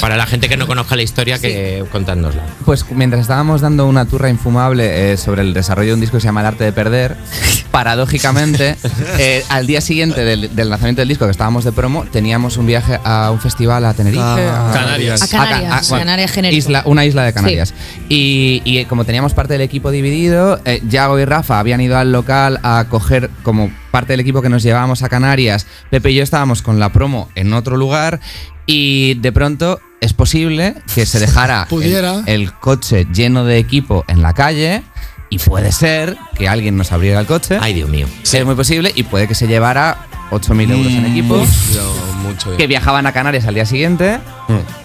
Para 0.00 0.16
la 0.16 0.26
gente 0.26 0.48
que 0.48 0.56
no 0.56 0.66
conozca 0.66 0.96
la 0.96 1.02
historia, 1.02 1.38
que 1.38 1.84
contádnosla. 1.90 2.42
Pues 2.64 2.84
mientras 2.90 3.22
estábamos 3.22 3.60
dando 3.60 3.86
una 3.86 4.04
turra 4.06 4.28
infumable 4.30 5.12
eh, 5.12 5.16
sobre 5.16 5.42
el 5.42 5.52
desarrollo 5.54 5.88
de 5.90 5.94
un 5.94 6.00
disco 6.00 6.16
que 6.16 6.20
se 6.20 6.26
llama 6.26 6.40
El 6.40 6.46
arte 6.46 6.64
de 6.64 6.72
perder, 6.72 7.16
paradójicamente, 7.70 8.76
eh, 9.18 9.44
al 9.48 9.66
día 9.66 9.80
siguiente 9.80 10.24
del, 10.24 10.54
del 10.54 10.70
lanzamiento 10.70 11.00
del 11.00 11.08
disco 11.08 11.24
que 11.26 11.30
estábamos 11.30 11.64
de 11.64 11.72
promo, 11.72 12.04
teníamos 12.10 12.56
un 12.56 12.66
viaje 12.66 12.98
a 13.04 13.30
un 13.30 13.40
festival 13.40 13.84
a 13.84 13.94
Tenerife. 13.94 14.22
Ah, 14.22 14.70
Canarias. 14.72 15.22
A 15.22 15.28
Canarias, 15.28 15.88
bueno, 15.90 16.04
Canarias 16.04 16.36
isla- 16.36 16.82
una 16.86 17.04
isla 17.04 17.24
de 17.24 17.32
Canarias. 17.32 17.74
Y, 18.08 18.62
y, 18.64 18.84
como 18.86 19.04
teníamos 19.04 19.34
parte 19.34 19.52
del 19.54 19.62
equipo 19.62 19.90
dividido, 19.90 20.60
eh, 20.74 20.82
Yago 20.88 21.18
y 21.18 21.24
Rafa 21.24 21.58
habían 21.58 21.80
ido 21.80 21.96
al 21.98 22.12
local 22.12 22.60
a 22.62 22.86
coger 22.88 23.30
como 23.42 23.70
parte 23.90 24.12
del 24.12 24.20
equipo 24.20 24.42
que 24.42 24.48
nos 24.48 24.62
llevábamos 24.62 25.02
a 25.02 25.08
Canarias. 25.08 25.66
Pepe 25.90 26.10
y 26.10 26.14
yo 26.16 26.22
estábamos 26.22 26.62
con 26.62 26.78
la 26.78 26.92
promo 26.92 27.28
en 27.34 27.52
otro 27.52 27.76
lugar 27.76 28.20
y 28.66 29.14
de 29.14 29.32
pronto 29.32 29.80
es 30.00 30.12
posible 30.12 30.74
que 30.94 31.06
se 31.06 31.18
dejara 31.20 31.66
Pudiera. 31.70 32.22
el, 32.26 32.42
el 32.42 32.52
coche 32.52 33.06
lleno 33.12 33.44
de 33.44 33.58
equipo 33.58 34.04
en 34.08 34.22
la 34.22 34.32
calle. 34.34 34.82
Y 35.30 35.38
puede 35.38 35.72
ser 35.72 36.16
que 36.36 36.48
alguien 36.48 36.76
nos 36.76 36.92
abriera 36.92 37.18
el 37.18 37.26
coche. 37.26 37.58
Ay, 37.60 37.74
Dios 37.74 37.88
mío. 37.88 38.06
Es 38.22 38.44
muy 38.44 38.54
posible. 38.54 38.92
Y 38.94 39.02
puede 39.02 39.26
que 39.26 39.34
se 39.34 39.48
llevara 39.48 39.96
8.000 40.30 40.70
euros 40.72 40.92
en 40.92 41.06
equipo 41.06 41.36
Yo, 41.74 41.94
mucho. 42.22 42.56
que 42.56 42.66
viajaban 42.66 43.06
a 43.06 43.12
Canarias 43.12 43.46
al 43.46 43.54
día 43.54 43.66
siguiente. 43.66 44.18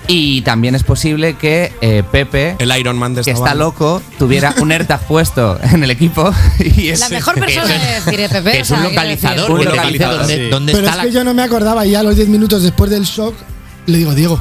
Y 0.07 0.41
también 0.41 0.74
es 0.75 0.83
posible 0.83 1.36
que 1.36 1.71
eh, 1.81 2.03
Pepe, 2.12 2.56
El 2.59 2.75
Iron 2.80 2.97
Man 2.97 3.13
de 3.13 3.21
que 3.24 3.31
esta 3.31 3.44
está 3.44 3.50
banda. 3.51 3.63
loco, 3.65 4.01
tuviera 4.18 4.53
un 4.59 4.71
AirTag 4.71 5.00
puesto 5.07 5.59
en 5.71 5.83
el 5.83 5.91
equipo. 5.91 6.31
Y 6.59 6.89
es, 6.89 7.00
La 7.01 7.09
mejor 7.09 7.36
persona 7.39 7.68
de 7.68 8.01
decir, 8.01 8.30
Pepe. 8.30 8.51
Que 8.51 8.57
o 8.59 8.62
es 8.62 8.68
sea, 8.68 8.77
un 8.77 8.83
localizador. 8.83 9.51
Un 9.51 9.59
que 9.59 9.65
localizador, 9.65 10.25
sí. 10.25 10.50
dónde 10.50 10.74
Pero 10.74 10.88
está 10.88 10.97
es 11.01 11.07
que 11.07 11.12
la. 11.13 11.19
yo 11.19 11.24
no 11.24 11.33
me 11.33 11.44
acordaba 11.44 11.85
y 11.85 11.94
a 11.95 12.03
los 12.03 12.15
10 12.15 12.27
minutos 12.30 12.63
después 12.63 12.89
del 12.89 13.03
shock 13.03 13.35
le 13.85 13.97
digo, 13.97 14.13
Diego, 14.15 14.39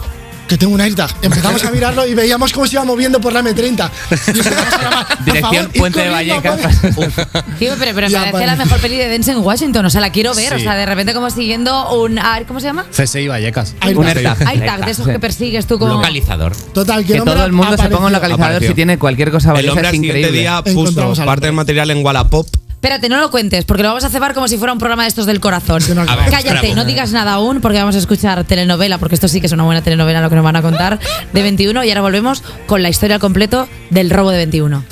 que 0.49 0.57
tengo 0.57 0.73
un 0.75 0.81
AirTag. 0.81 1.11
Empezamos 1.23 1.63
a 1.65 1.71
mirarlo 1.71 2.07
y 2.07 2.15
veíamos 2.15 2.53
cómo 2.53 2.67
se 2.67 2.75
iba 2.77 2.85
moviendo 2.85 3.21
por 3.21 3.33
la 3.33 3.43
M30. 3.43 3.91
Y 4.11 4.31
empezamos 4.39 4.75
a 4.75 4.83
llamar, 4.83 5.07
"Por 5.19 5.25
Dirección 5.25 5.71
Puente 5.77 6.01
de 6.01 6.09
Vallecas. 6.09 6.61
por-". 6.97 7.11
Tío, 7.59 7.75
pero, 7.79 7.93
pero 7.95 8.07
me 8.07 8.11
Ya, 8.11 8.31
parece 8.33 8.47
la 8.47 8.57
mejor 8.57 8.79
peli 8.81 8.97
de 8.97 9.09
Denzel 9.09 9.37
en 9.37 9.45
Washington. 9.45 9.85
O 9.87 9.91
sea, 9.91 10.01
la 10.01 10.11
quiero 10.11 10.35
ver. 10.35 10.55
O 10.55 10.57
Sí. 10.57 10.63
sea, 10.65 10.75
de 10.75 10.87
repente 10.87 11.13
como 11.15 11.29
siguiendo 11.31 11.93
un. 11.95 12.19
¿Cómo 12.47 12.61
se 12.61 12.67
llama? 12.67 12.87
CSI 12.91 13.29
Vallecas. 13.29 13.75
AirTag. 13.81 13.99
un 13.99 14.07
AirTag. 14.07 14.49
AirTag, 14.49 14.85
de 14.87 14.91
esos 14.91 15.07
que 15.07 15.19
persigues 15.19 15.67
tú 15.67 15.79
como. 15.79 15.95
Localizador. 15.95 16.57
Total, 16.73 17.03
que, 17.03 17.09
Que 17.09 17.13
el 17.15 17.21
hombre 17.21 17.35
todo 17.35 17.45
el 17.47 17.53
mundo 17.53 17.77
se 17.77 17.77
ponga 17.85 17.87
un 17.87 17.95
apareció. 17.95 18.11
localizador 18.17 18.45
Apareció. 18.47 18.69
si 18.69 18.75
tiene 18.75 18.99
cualquier 18.99 19.31
cosa 19.31 19.49
El 19.51 19.55
valiosa. 19.55 19.73
hombre 19.73 19.89
Es 19.89 19.95
al 19.95 20.01
siguiente 20.01 20.33
día 20.33 20.63
puso 20.63 20.95
parte 20.95 21.13
del 21.15 21.29
hombre. 21.29 21.53
material 21.53 21.91
en 21.91 22.05
Wallapop. 22.05 22.47
Espérate, 22.79 23.09
no 23.09 23.17
lo 23.19 23.29
cuentes, 23.33 23.65
porque 23.65 23.83
lo 23.83 23.89
vamos 23.89 24.05
a 24.05 24.07
hacer 24.07 24.23
como 24.35 24.47
si 24.47 24.57
fuera 24.57 24.73
un 24.73 24.79
programa 24.79 25.03
de 25.03 25.09
estos 25.09 25.27
del 25.27 25.41
corazón. 25.41 25.83
no, 25.97 26.03
A 26.03 26.15
ver, 26.15 26.31
Cállate, 26.31 26.77
no 26.77 26.85
digas 26.85 27.11
nada 27.11 27.33
aún, 27.33 27.61
porque 27.61 27.77
vamos 27.77 27.97
a 27.97 27.99
escuchar 27.99 28.45
telenovela, 28.45 28.99
porque 28.99 29.17
esto 29.17 29.27
sí 29.27 29.41
que 29.41 29.47
es 29.49 29.53
una 29.53 29.65
buena 29.65 29.83
telenovela 29.83 30.21
lo 30.21 30.31
que 30.31 30.37
nos 30.37 30.45
van 30.45 30.55
a 30.55 30.63
contar, 30.63 31.01
de 31.33 31.43
21. 31.43 31.83
Y 31.83 31.89
ahora 31.89 32.03
volvemos 32.03 32.45
con 32.67 32.85
la 32.85 32.89
historia 32.89 33.17
al 33.17 33.21
completo 33.21 33.69
del 33.91 34.11
robo 34.11 34.31
de 34.31 34.37
21. 34.37 34.85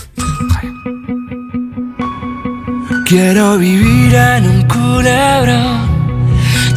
Quiero 3.05 3.57
vivir 3.57 4.13
en 4.17 4.49
un 4.49 4.63
culebrón 4.63 6.17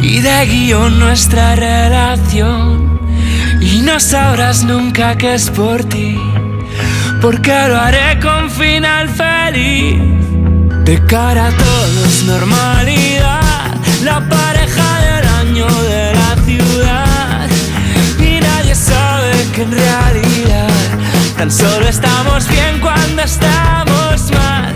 y 0.00 0.20
de 0.20 0.46
guion 0.46 1.00
nuestra 1.00 1.56
relación. 1.56 3.00
Y 3.60 3.80
no 3.80 3.98
sabrás 3.98 4.62
nunca 4.62 5.18
que 5.18 5.34
es 5.34 5.50
por 5.50 5.82
ti, 5.82 6.16
porque 7.20 7.50
lo 7.66 7.80
haré 7.80 8.20
con 8.20 8.48
final 8.48 9.08
feliz. 9.08 9.98
De 10.90 11.00
cara 11.06 11.46
a 11.46 11.50
todos, 11.52 12.24
normalidad, 12.24 13.76
la 14.02 14.18
pareja 14.28 15.00
del 15.06 15.28
año 15.40 15.66
de 15.82 16.14
la 16.14 16.34
ciudad. 16.44 17.48
Y 18.18 18.40
nadie 18.40 18.74
sabe 18.74 19.30
que 19.54 19.62
en 19.62 19.70
realidad 19.70 20.68
tan 21.36 21.48
solo 21.48 21.86
estamos 21.86 22.48
bien 22.48 22.80
cuando 22.80 23.22
estamos 23.22 24.32
mal. 24.32 24.74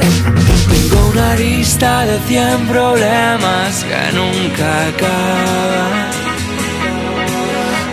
Tengo 0.70 1.04
una 1.08 1.34
lista 1.34 2.06
de 2.06 2.20
100 2.28 2.68
problemas 2.68 3.82
que 3.82 4.12
nunca 4.16 4.86
acaban. 4.90 6.10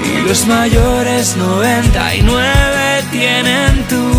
Y 0.05 0.27
los 0.27 0.45
mayores 0.45 1.35
99 1.37 3.03
tienen 3.11 3.87
tu. 3.89 4.10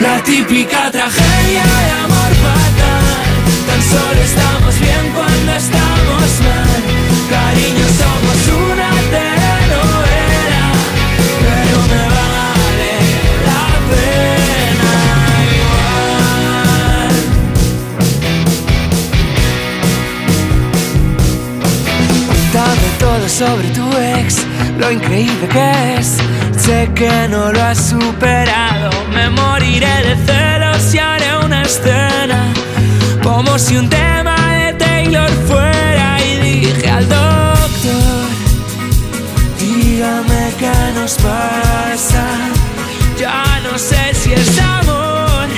La 0.00 0.22
típica 0.22 0.90
tragedia 0.90 1.62
de 1.62 1.90
amor 2.04 2.32
fatal. 2.44 3.26
Tan 3.66 3.82
solo 3.82 4.20
estamos 4.22 4.80
bien 4.80 5.12
cuando 5.14 5.52
estamos 5.52 6.40
mal. 6.40 6.82
Cariño, 7.28 7.86
somos 8.00 8.38
una 8.48 8.90
telenovela. 9.14 10.66
Pero 11.44 11.78
me 11.92 12.04
vale 12.16 12.92
la 13.48 13.64
pena 13.90 14.92
igual. 15.58 17.12
sobre 23.28 23.68
tu 23.68 23.86
ex, 24.18 24.28
lo 24.78 24.90
increíble 24.90 25.46
que 25.48 25.96
es. 25.98 26.29
Sé 26.70 26.88
que 26.94 27.26
no 27.28 27.50
lo 27.50 27.60
has 27.64 27.78
superado. 27.90 28.90
Me 29.12 29.28
moriré 29.28 29.94
de 30.06 30.14
celos 30.24 30.94
y 30.94 30.98
haré 30.98 31.30
una 31.44 31.62
escena. 31.62 32.40
Como 33.24 33.58
si 33.58 33.76
un 33.76 33.88
tema 33.88 34.36
de 34.54 34.74
Taylor 34.74 35.30
fuera. 35.48 36.08
Y 36.28 36.36
dije 36.46 36.88
al 36.88 37.08
doctor: 37.08 38.28
Dígame 39.58 40.42
qué 40.60 40.78
nos 40.94 41.14
pasa. 41.14 42.24
Ya 43.18 43.42
no 43.64 43.76
sé 43.76 44.02
si 44.14 44.32
es 44.32 44.56
amor 44.60 45.48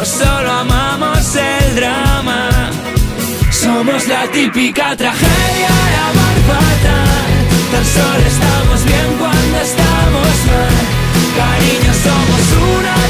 o 0.00 0.02
solo 0.02 0.50
amamos 0.50 1.36
el 1.36 1.76
drama. 1.76 2.48
Somos 3.50 4.08
la 4.08 4.22
típica 4.32 4.96
tragedia 4.96 5.83
solo 7.92 8.26
estamos 8.26 8.84
bien 8.84 9.08
cuando 9.18 9.56
estamos 9.60 10.36
mal. 10.48 10.74
Cariño, 11.36 11.92
somos 11.92 12.44
una 12.78 13.03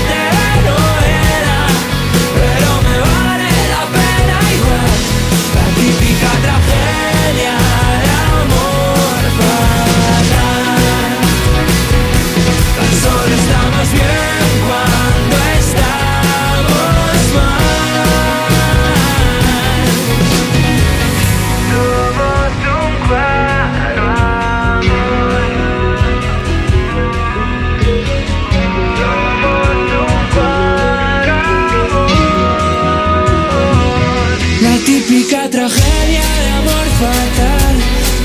tragedia 35.55 36.27
de 36.45 36.51
amor 36.61 36.87
fatal. 37.01 37.75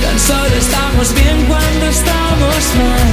Tan 0.01 0.19
solo 0.19 0.55
estamos 0.65 1.13
bien 1.13 1.45
cuando 1.45 1.85
estamos 1.85 2.63
mal. 2.81 3.07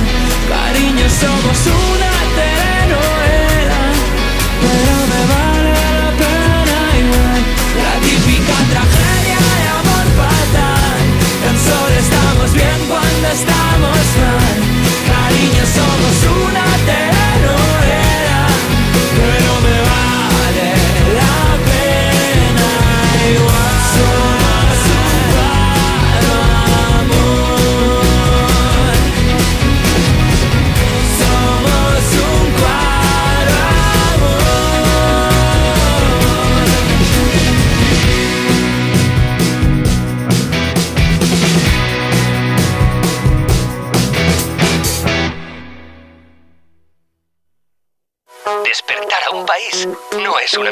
Cariño, 0.52 1.06
somos 1.22 1.58
una 1.84 2.12
telenovela. 2.38 3.82
Pero 4.62 4.96
me 5.12 5.22
vale 5.32 5.72
la 6.00 6.10
pena 6.22 6.80
igual. 7.02 7.42
La 7.84 7.94
típica 8.06 8.56
tragedia 8.72 9.40
de 9.60 9.66
amor 9.80 10.06
fatal. 10.20 11.00
Tan 11.44 11.56
solo 11.68 11.94
estamos 12.04 12.52
bien 12.54 12.78
cuando 12.88 13.28
estamos 13.28 13.65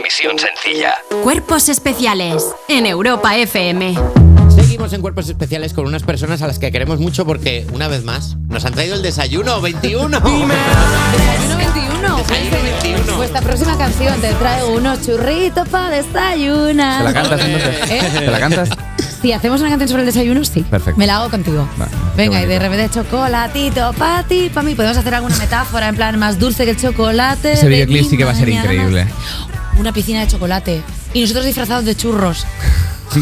misión 0.05 0.39
sencilla. 0.39 0.95
Cuerpos 1.23 1.71
especiales 1.71 2.45
en 2.69 2.85
Europa 2.85 3.39
FM. 3.39 3.95
Seguimos 4.55 4.93
en 4.93 5.01
Cuerpos 5.01 5.31
Especiales 5.31 5.73
con 5.73 5.87
unas 5.87 6.03
personas 6.03 6.43
a 6.43 6.47
las 6.47 6.59
que 6.59 6.71
queremos 6.71 7.01
mucho 7.01 7.25
porque, 7.25 7.67
una 7.73 7.89
vez 7.89 8.05
más, 8.05 8.37
nos 8.49 8.67
han 8.67 8.75
traído 8.75 8.97
el 8.97 9.03
desayuno 9.03 9.63
21. 9.63 10.21
Desayuno 10.21 11.57
21. 11.57 12.17
Desayuno 12.19 12.63
21. 12.83 13.17
Vuestra 13.17 13.41
próxima 13.41 13.79
canción 13.79 14.21
te 14.21 14.35
traigo 14.35 14.75
unos 14.75 15.01
churritos 15.01 15.67
para 15.71 15.89
desayunar. 15.89 16.99
¿Te 16.99 17.05
la 17.05 17.13
cantas 17.15 17.41
entonces? 17.41 17.91
¿Eh? 17.91 18.11
¿Te 18.19 18.31
la 18.31 18.39
cantas? 18.39 18.69
Si 19.23 19.33
hacemos 19.33 19.63
una 19.63 19.71
canción 19.71 19.89
sobre 19.89 20.03
el 20.03 20.07
desayuno, 20.07 20.45
sí. 20.45 20.63
Perfecto. 20.65 20.99
Me 20.99 21.07
la 21.07 21.17
hago 21.17 21.31
contigo. 21.31 21.67
Vale, 21.79 21.91
Venga, 22.15 22.43
y 22.43 22.47
de 22.47 22.59
repente 22.59 22.91
chocolatito 22.91 23.95
para 23.95 24.23
ti, 24.25 24.51
para 24.53 24.67
mí. 24.67 24.75
Podemos 24.75 24.99
hacer 24.99 25.15
alguna 25.15 25.35
metáfora 25.39 25.89
en 25.89 25.97
plan 25.97 26.19
más 26.19 26.39
dulce 26.39 26.67
que 26.67 26.73
el 26.73 26.77
chocolate. 26.77 27.55
Ese 27.55 27.71
de 27.71 27.71
videoclip 27.71 28.11
sí 28.11 28.19
que 28.19 28.25
va 28.27 28.33
a 28.33 28.35
ser 28.35 28.51
increíble. 28.51 29.07
Una 29.79 29.93
piscina 29.93 30.21
de 30.21 30.29
chocolate. 30.29 30.83
Y 31.13 31.21
nosotros 31.23 31.45
disfrazados 31.47 31.85
de 31.85 31.95
churros. 31.97 32.47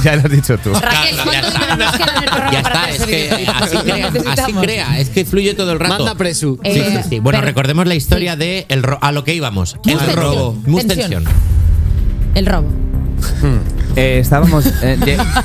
Ya 0.02 0.14
lo 0.16 0.22
has 0.22 0.30
dicho 0.30 0.56
tú. 0.56 0.72
Raquel, 0.72 1.16
ya 1.16 1.22
¿cuánto 1.24 1.48
está. 1.48 1.58
dinero 1.58 1.76
nos 1.76 1.92
queda 1.96 2.12
en 2.16 2.22
el 2.22 2.30
programa 2.30 2.52
Ya 2.52 2.62
para 2.62 2.74
está, 2.88 3.04
hacer 3.04 3.14
es 3.14 3.32
ese 3.32 3.36
que 3.36 3.46
así 3.50 3.76
crea, 3.76 4.06
así 4.06 4.18
necesitamos. 4.18 4.62
crea, 4.62 5.00
es 5.00 5.10
que 5.10 5.24
fluye 5.26 5.54
todo 5.54 5.72
el 5.72 5.80
rato. 5.80 5.94
Manda 5.98 6.14
presu. 6.14 6.58
Sí, 6.64 6.72
sí, 6.72 6.78
Eh, 6.80 7.04
sí. 7.10 7.18
Bueno, 7.18 7.40
pero- 7.40 7.46
recordemos 7.50 7.86
la 7.86 7.94
historia 7.94 8.34
de 8.36 8.64
el 8.70 8.82
ro- 8.84 8.98
a 9.02 9.12
lo 9.12 9.22
que 9.24 9.34
íbamos. 9.34 9.76
El 9.84 9.98
robo. 10.16 10.54
Mus 10.66 10.86
Tensión. 10.86 11.24
tensión. 11.24 11.24
El 12.34 12.46
robo. 12.46 12.68
Eh, 13.96 14.18
estábamos. 14.22 14.64
eh, 14.82 14.96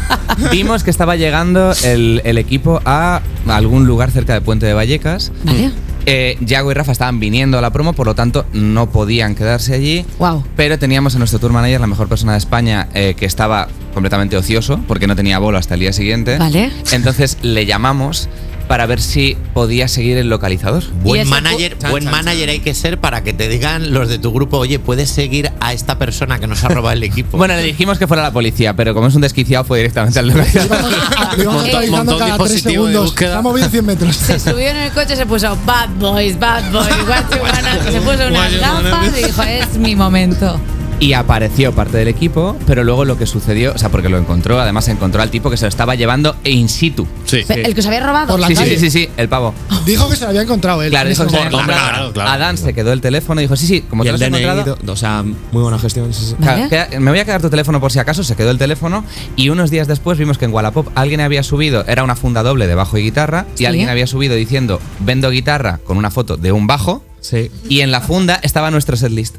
vimos 0.52 0.84
que 0.86 0.92
estaba 0.92 1.18
llegando 1.18 1.74
el, 1.84 2.22
el 2.24 2.38
equipo 2.38 2.80
a 2.86 3.22
algún 3.48 3.86
lugar 3.86 4.12
cerca 4.12 4.34
de 4.34 4.40
Puente 4.40 4.66
de 4.66 4.74
Vallecas. 4.74 5.34
¿Vale? 5.44 5.72
Eh, 6.10 6.38
Yago 6.40 6.72
y 6.72 6.74
Rafa 6.74 6.94
estaban 6.94 7.20
viniendo 7.20 7.58
a 7.58 7.62
la 7.62 7.72
promo, 7.72 7.92
por 7.92 8.08
lo 8.08 8.16
tanto 8.16 8.46
no 8.54 8.90
podían 8.90 9.36
quedarse 9.36 9.74
allí. 9.74 10.06
Wow. 10.20 10.42
Pero 10.56 10.80
teníamos 10.80 11.16
a 11.16 11.20
nuestro 11.20 11.38
tour 11.38 11.52
manager, 11.52 11.82
la 11.82 11.88
mejor 11.88 12.08
persona 12.08 12.32
de 12.32 12.38
España, 12.38 12.88
eh, 12.94 13.14
que 13.18 13.26
estaba 13.26 13.68
completamente 13.94 14.38
ocioso 14.38 14.80
porque 14.88 15.06
no 15.06 15.18
tenía 15.18 15.38
bolo 15.38 15.58
hasta 15.58 15.74
el 15.74 15.82
día 15.82 15.92
siguiente. 15.92 16.38
Vale. 16.38 16.72
Entonces 16.94 17.38
le 17.42 17.66
llamamos 17.66 18.30
para 18.68 18.86
ver 18.86 19.02
si 19.02 19.38
podía 19.54 19.88
seguir 19.88 20.18
el 20.18 20.30
localizador. 20.30 20.84
Buen 21.02 21.28
manager, 21.28 21.78
Chan, 21.78 21.92
buen 21.92 22.04
chan, 22.04 22.12
manager 22.12 22.50
hay 22.50 22.60
que 22.60 22.74
ser 22.74 23.00
para 23.00 23.24
que 23.24 23.34
te 23.34 23.48
digan 23.50 23.94
los 23.94 24.10
de 24.10 24.20
tu 24.20 24.32
grupo, 24.32 24.58
oye, 24.58 24.80
puedes 24.80 25.10
seguir 25.10 25.52
a 25.60 25.74
esta 25.74 25.98
persona 25.98 26.40
que 26.40 26.48
nos 26.48 26.64
ha 26.64 26.68
robado 26.70 26.94
el 26.94 27.04
equipo. 27.04 27.38
Bueno, 27.38 27.56
le 27.56 27.64
dijimos 27.64 27.98
que 27.98 28.08
fuera 28.08 28.24
la 28.24 28.32
policía, 28.32 28.76
pero 28.76 28.94
como 28.94 29.08
es 29.08 29.16
un 29.16 29.22
desquiciado 29.22 29.64
fue 29.64 29.80
directamente 29.80 30.20
al 30.20 30.28
localizador. 30.28 30.78
Montón- 31.38 31.66
actualizando 31.66 32.18
cada 32.18 32.38
tres 32.38 32.62
segundos. 32.62 33.16
ha 33.22 33.42
movido 33.42 33.70
100 33.70 33.86
metros. 33.86 34.16
Se 34.16 34.40
subió 34.40 34.68
en 34.70 34.78
el 34.78 34.92
coche, 34.92 35.16
se 35.16 35.26
puso 35.26 35.58
Bad 35.66 35.90
Boys, 36.00 36.38
Bad 36.40 36.72
Boys, 36.72 36.88
what 37.08 37.30
you 37.32 37.44
wanna-" 37.44 37.92
Se 37.92 38.02
puso 38.02 38.28
unas 38.28 38.60
gafas 38.60 39.18
y 39.20 39.24
dijo, 39.24 39.44
es 39.44 39.78
mi 39.78 39.96
momento. 39.96 40.60
Y 41.00 41.14
apareció 41.14 41.74
parte 41.74 41.98
del 41.98 42.08
equipo, 42.08 42.58
pero 42.66 42.84
luego 42.84 43.06
lo 43.06 43.20
que 43.20 43.28
sucedió, 43.28 43.72
o 43.74 43.78
sea, 43.78 43.90
porque 43.90 44.10
lo 44.10 44.18
encontró, 44.18 44.60
además 44.60 44.88
encontró 44.88 45.22
al 45.22 45.30
tipo 45.30 45.52
que 45.52 45.58
se 45.58 45.66
lo 45.66 45.70
estaba 45.70 45.94
llevando 45.94 46.36
in 46.44 46.68
situ. 46.70 47.08
Sí. 47.26 47.44
El 47.48 47.76
que 47.76 47.82
os 47.82 47.86
había 47.86 48.00
robado. 48.06 48.28
Por 48.28 48.40
la 48.40 48.48
Sí, 48.48 48.56
sí, 48.56 48.64
calle. 48.64 48.80
sí, 48.80 48.90
sí, 48.90 49.04
sí, 49.06 49.10
el 49.16 49.30
pavo. 49.30 49.54
Dijo 49.86 50.10
que 50.10 50.16
se 50.16 50.24
lo 50.24 50.30
había 50.30 50.42
encontrado 50.42 50.82
él. 50.82 50.90
Claro, 50.90 51.08
dijo 51.10 51.24
que 51.26 51.30
se 51.30 51.36
había 51.38 51.50
encontrado. 51.50 51.90
Claro, 51.90 52.14
claro, 52.14 52.30
Adán 52.32 52.58
se 52.58 52.74
quedó 52.74 52.94
el 52.94 53.02
teléfono 53.02 53.40
y 53.40 53.44
dijo, 53.44 53.56
sí, 53.56 53.68
sí, 53.68 53.82
como 53.82 54.04
te 54.04 54.10
lo 54.10 54.16
el 54.16 54.24
has 54.24 54.28
encontrado. 54.28 54.78
o 54.88 54.96
sea, 54.96 55.24
muy 55.52 55.62
buena 55.62 55.78
gestión. 55.78 56.12
sí, 56.14 56.26
sí. 56.30 56.36
Vale. 56.40 56.68
Claro, 56.68 56.90
queda- 56.90 57.00
me 57.00 57.12
voy 57.12 57.20
a 57.20 57.26
quedar 57.26 57.42
tu 57.42 57.50
teléfono 57.52 57.80
por 57.80 57.92
si 57.92 58.00
acaso, 58.00 58.24
se 58.24 58.36
quedó 58.36 58.50
el 58.50 58.58
teléfono 58.58 59.04
y 59.36 59.50
unos 59.50 59.70
días 59.70 59.88
después 59.88 60.18
vimos 60.18 60.40
que 60.40 60.46
en 60.46 60.54
Wallapop 60.54 60.88
alguien 60.96 61.22
había 61.22 61.44
subido, 61.44 61.86
era 61.88 62.04
una 62.04 62.16
funda 62.16 62.42
doble 62.42 62.66
de 62.66 62.74
bajo 62.74 62.98
y 62.98 63.04
guitarra, 63.04 63.46
y 63.56 63.60
Sí. 63.60 63.66
alguien 63.68 63.90
había 63.90 64.08
subido 64.08 64.34
diciendo 64.36 64.82
vendo 65.00 65.30
guitarra 65.30 65.80
con 65.84 65.98
una 65.98 66.10
foto 66.10 66.38
de 66.38 66.52
un 66.52 66.66
bajo 66.66 67.04
Sí. 67.22 67.52
y 67.70 67.82
en 67.82 67.92
la 67.92 68.02
funda 68.02 68.40
estaba 68.42 68.72
nuestro 68.72 68.96
setlist. 68.98 69.36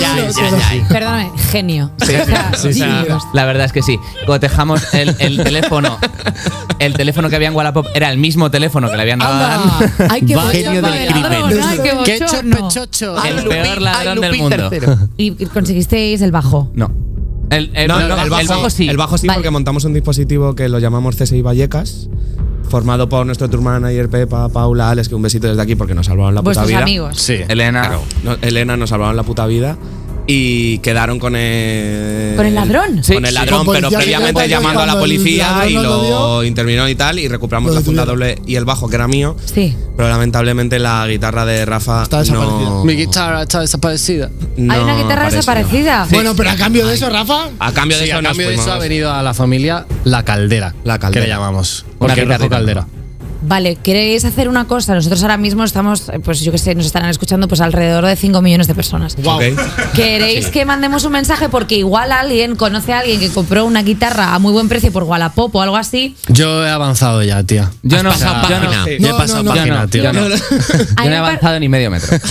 Ya, 0.00 0.32
sí. 0.32 0.82
Perdóname, 0.88 1.30
genio. 1.50 1.90
La 3.32 3.44
verdad 3.44 3.66
es 3.66 3.72
que 3.72 3.82
sí. 3.82 3.98
Cotejamos 4.26 4.82
el, 4.94 5.14
el 5.18 5.36
teléfono. 5.42 5.98
El 6.78 6.94
teléfono 6.94 7.28
que 7.28 7.36
había 7.36 7.48
en 7.48 7.54
Wallapop 7.54 7.86
era 7.94 8.10
el 8.10 8.18
mismo 8.18 8.50
teléfono 8.50 8.90
que 8.90 8.96
le 8.96 9.02
habían 9.02 9.18
dado 9.18 9.34
a. 9.34 9.54
Adán. 9.54 9.92
Ay, 10.10 10.22
qué 10.22 10.34
genio 10.52 10.82
del 10.82 11.06
crimen. 11.12 12.04
qué 12.04 12.18
chocho. 12.70 13.22
El 13.24 13.44
peor 13.48 13.80
ladrón 13.82 14.20
del 14.20 14.36
mundo. 14.36 14.70
Y 15.16 15.32
conseguisteis 15.46 16.20
el 16.22 16.30
bajo. 16.32 16.70
No. 16.74 16.90
El, 17.50 17.70
el- 17.74 17.88
No, 17.88 17.98
no, 18.00 18.08
no, 18.16 18.22
el, 18.22 18.30
bajo, 18.30 18.70
sí. 18.70 18.88
El 18.88 18.96
bajo 18.96 19.18
sí, 19.18 19.26
Vale. 19.26 19.38
porque 19.38 19.50
montamos 19.50 19.84
un 19.84 19.92
dispositivo 19.92 20.54
que 20.54 20.68
lo 20.68 20.78
llamamos 20.78 21.16
CSI 21.16 21.42
Vallecas, 21.42 22.08
formado 22.70 23.08
por 23.08 23.26
nuestro 23.26 23.50
tour 23.50 23.60
manager 23.60 24.08
Pepa, 24.08 24.48
Paula, 24.48 24.90
Alex, 24.90 25.08
que 25.08 25.14
un 25.14 25.22
besito 25.22 25.48
desde 25.48 25.60
aquí 25.60 25.74
porque 25.74 25.94
nos 25.94 26.06
salvaron 26.06 26.34
la 26.34 26.40
puta 26.40 26.60
Vuestros 26.60 26.68
vida. 26.68 26.82
amigos. 26.82 27.18
Sí. 27.18 27.38
Elena. 27.48 27.82
Claro. 27.82 28.02
No, 28.22 28.36
Elena 28.40 28.76
nos 28.76 28.90
salvaron 28.90 29.16
la 29.16 29.22
puta 29.24 29.46
vida. 29.46 29.76
Y 30.32 30.78
quedaron 30.78 31.18
con 31.18 31.34
el. 31.34 32.36
¿Con 32.36 32.46
el 32.46 32.54
ladrón? 32.54 33.02
Con 33.04 33.26
el 33.26 33.34
ladrón, 33.34 33.66
Con 33.66 33.74
pero 33.74 33.90
previamente 33.90 34.48
llamando 34.48 34.80
a 34.82 34.86
la 34.86 34.96
policía 34.98 35.66
y 35.68 35.72
lo 35.74 36.44
intervino 36.44 36.88
y 36.88 36.94
tal, 36.94 37.18
y 37.18 37.26
recuperamos 37.26 37.74
la 37.74 37.80
funda 37.80 38.04
doble 38.04 38.38
y 38.46 38.54
el 38.54 38.64
bajo, 38.64 38.88
que 38.88 38.94
era 38.94 39.08
mío. 39.08 39.36
Sí. 39.44 39.74
Pero 39.96 40.08
lamentablemente 40.08 40.78
la 40.78 41.04
guitarra 41.08 41.44
de 41.44 41.64
Rafa 41.66 42.04
Está 42.04 42.20
desaparecida. 42.20 42.60
no. 42.70 42.84
Mi 42.84 42.94
guitarra 42.94 43.42
está 43.42 43.60
desaparecida. 43.60 44.30
no 44.56 44.72
Hay 44.72 44.80
una 44.80 44.94
guitarra 44.94 45.26
apareció. 45.26 45.36
desaparecida. 45.38 46.06
Bueno, 46.10 46.34
pero 46.36 46.50
a 46.50 46.54
cambio 46.54 46.86
de 46.86 46.94
eso, 46.94 47.10
Rafa, 47.10 47.48
A 47.58 47.72
cambio 47.72 47.96
de 47.98 48.04
Sí, 48.04 48.10
eso, 48.10 48.18
a 48.18 48.22
cambio 48.22 48.48
de 48.48 48.54
eso 48.54 48.72
ha 48.72 48.78
venido 48.78 49.12
a 49.12 49.22
la 49.22 49.34
familia 49.34 49.86
la 50.04 50.24
caldera. 50.24 50.74
La 50.84 50.98
caldera. 50.98 51.24
Que 51.24 51.28
le 51.28 51.34
llamamos. 51.34 51.84
Una 51.98 52.14
Porque. 52.14 52.24
Rafa 52.24 52.48
Caldera. 52.48 52.86
Vale, 53.50 53.74
¿queréis 53.82 54.24
hacer 54.24 54.48
una 54.48 54.66
cosa? 54.68 54.94
Nosotros 54.94 55.20
ahora 55.22 55.36
mismo 55.36 55.64
estamos, 55.64 56.08
eh, 56.08 56.20
pues 56.20 56.38
yo 56.40 56.52
que 56.52 56.58
sé, 56.58 56.72
nos 56.76 56.86
estarán 56.86 57.10
escuchando 57.10 57.48
pues 57.48 57.60
alrededor 57.60 58.06
de 58.06 58.14
5 58.14 58.40
millones 58.42 58.68
de 58.68 58.76
personas. 58.76 59.16
wow. 59.16 59.40
¿Queréis 59.92 60.46
que 60.46 60.64
mandemos 60.64 61.02
un 61.02 61.10
mensaje? 61.10 61.48
Porque 61.48 61.74
igual 61.74 62.12
alguien 62.12 62.54
conoce 62.54 62.92
a 62.92 63.00
alguien 63.00 63.18
que 63.18 63.28
compró 63.30 63.64
una 63.64 63.82
guitarra 63.82 64.34
a 64.34 64.38
muy 64.38 64.52
buen 64.52 64.68
precio 64.68 64.92
por 64.92 65.02
Wallapop 65.02 65.52
o 65.56 65.62
algo 65.62 65.76
así. 65.76 66.14
Yo 66.28 66.64
he 66.64 66.70
avanzado 66.70 67.24
ya, 67.24 67.42
tía. 67.42 67.72
Yo 67.82 68.04
no, 68.04 68.10
pasado 68.10 68.34
yo 68.48 68.60
no, 68.60 68.66
página. 68.66 68.84
Sí. 68.84 68.90
Yo 69.00 69.06
he 69.08 69.10
No, 69.10 69.16
pasado 69.18 69.42
no, 69.42 69.50
página, 69.52 69.80
no, 69.80 69.88
tío. 69.88 70.02
yo 70.04 70.12
no. 70.12 70.20
He 71.04 71.16
avanzado 71.16 71.58
ni 71.58 71.68
medio 71.68 71.90
metro. 71.90 72.16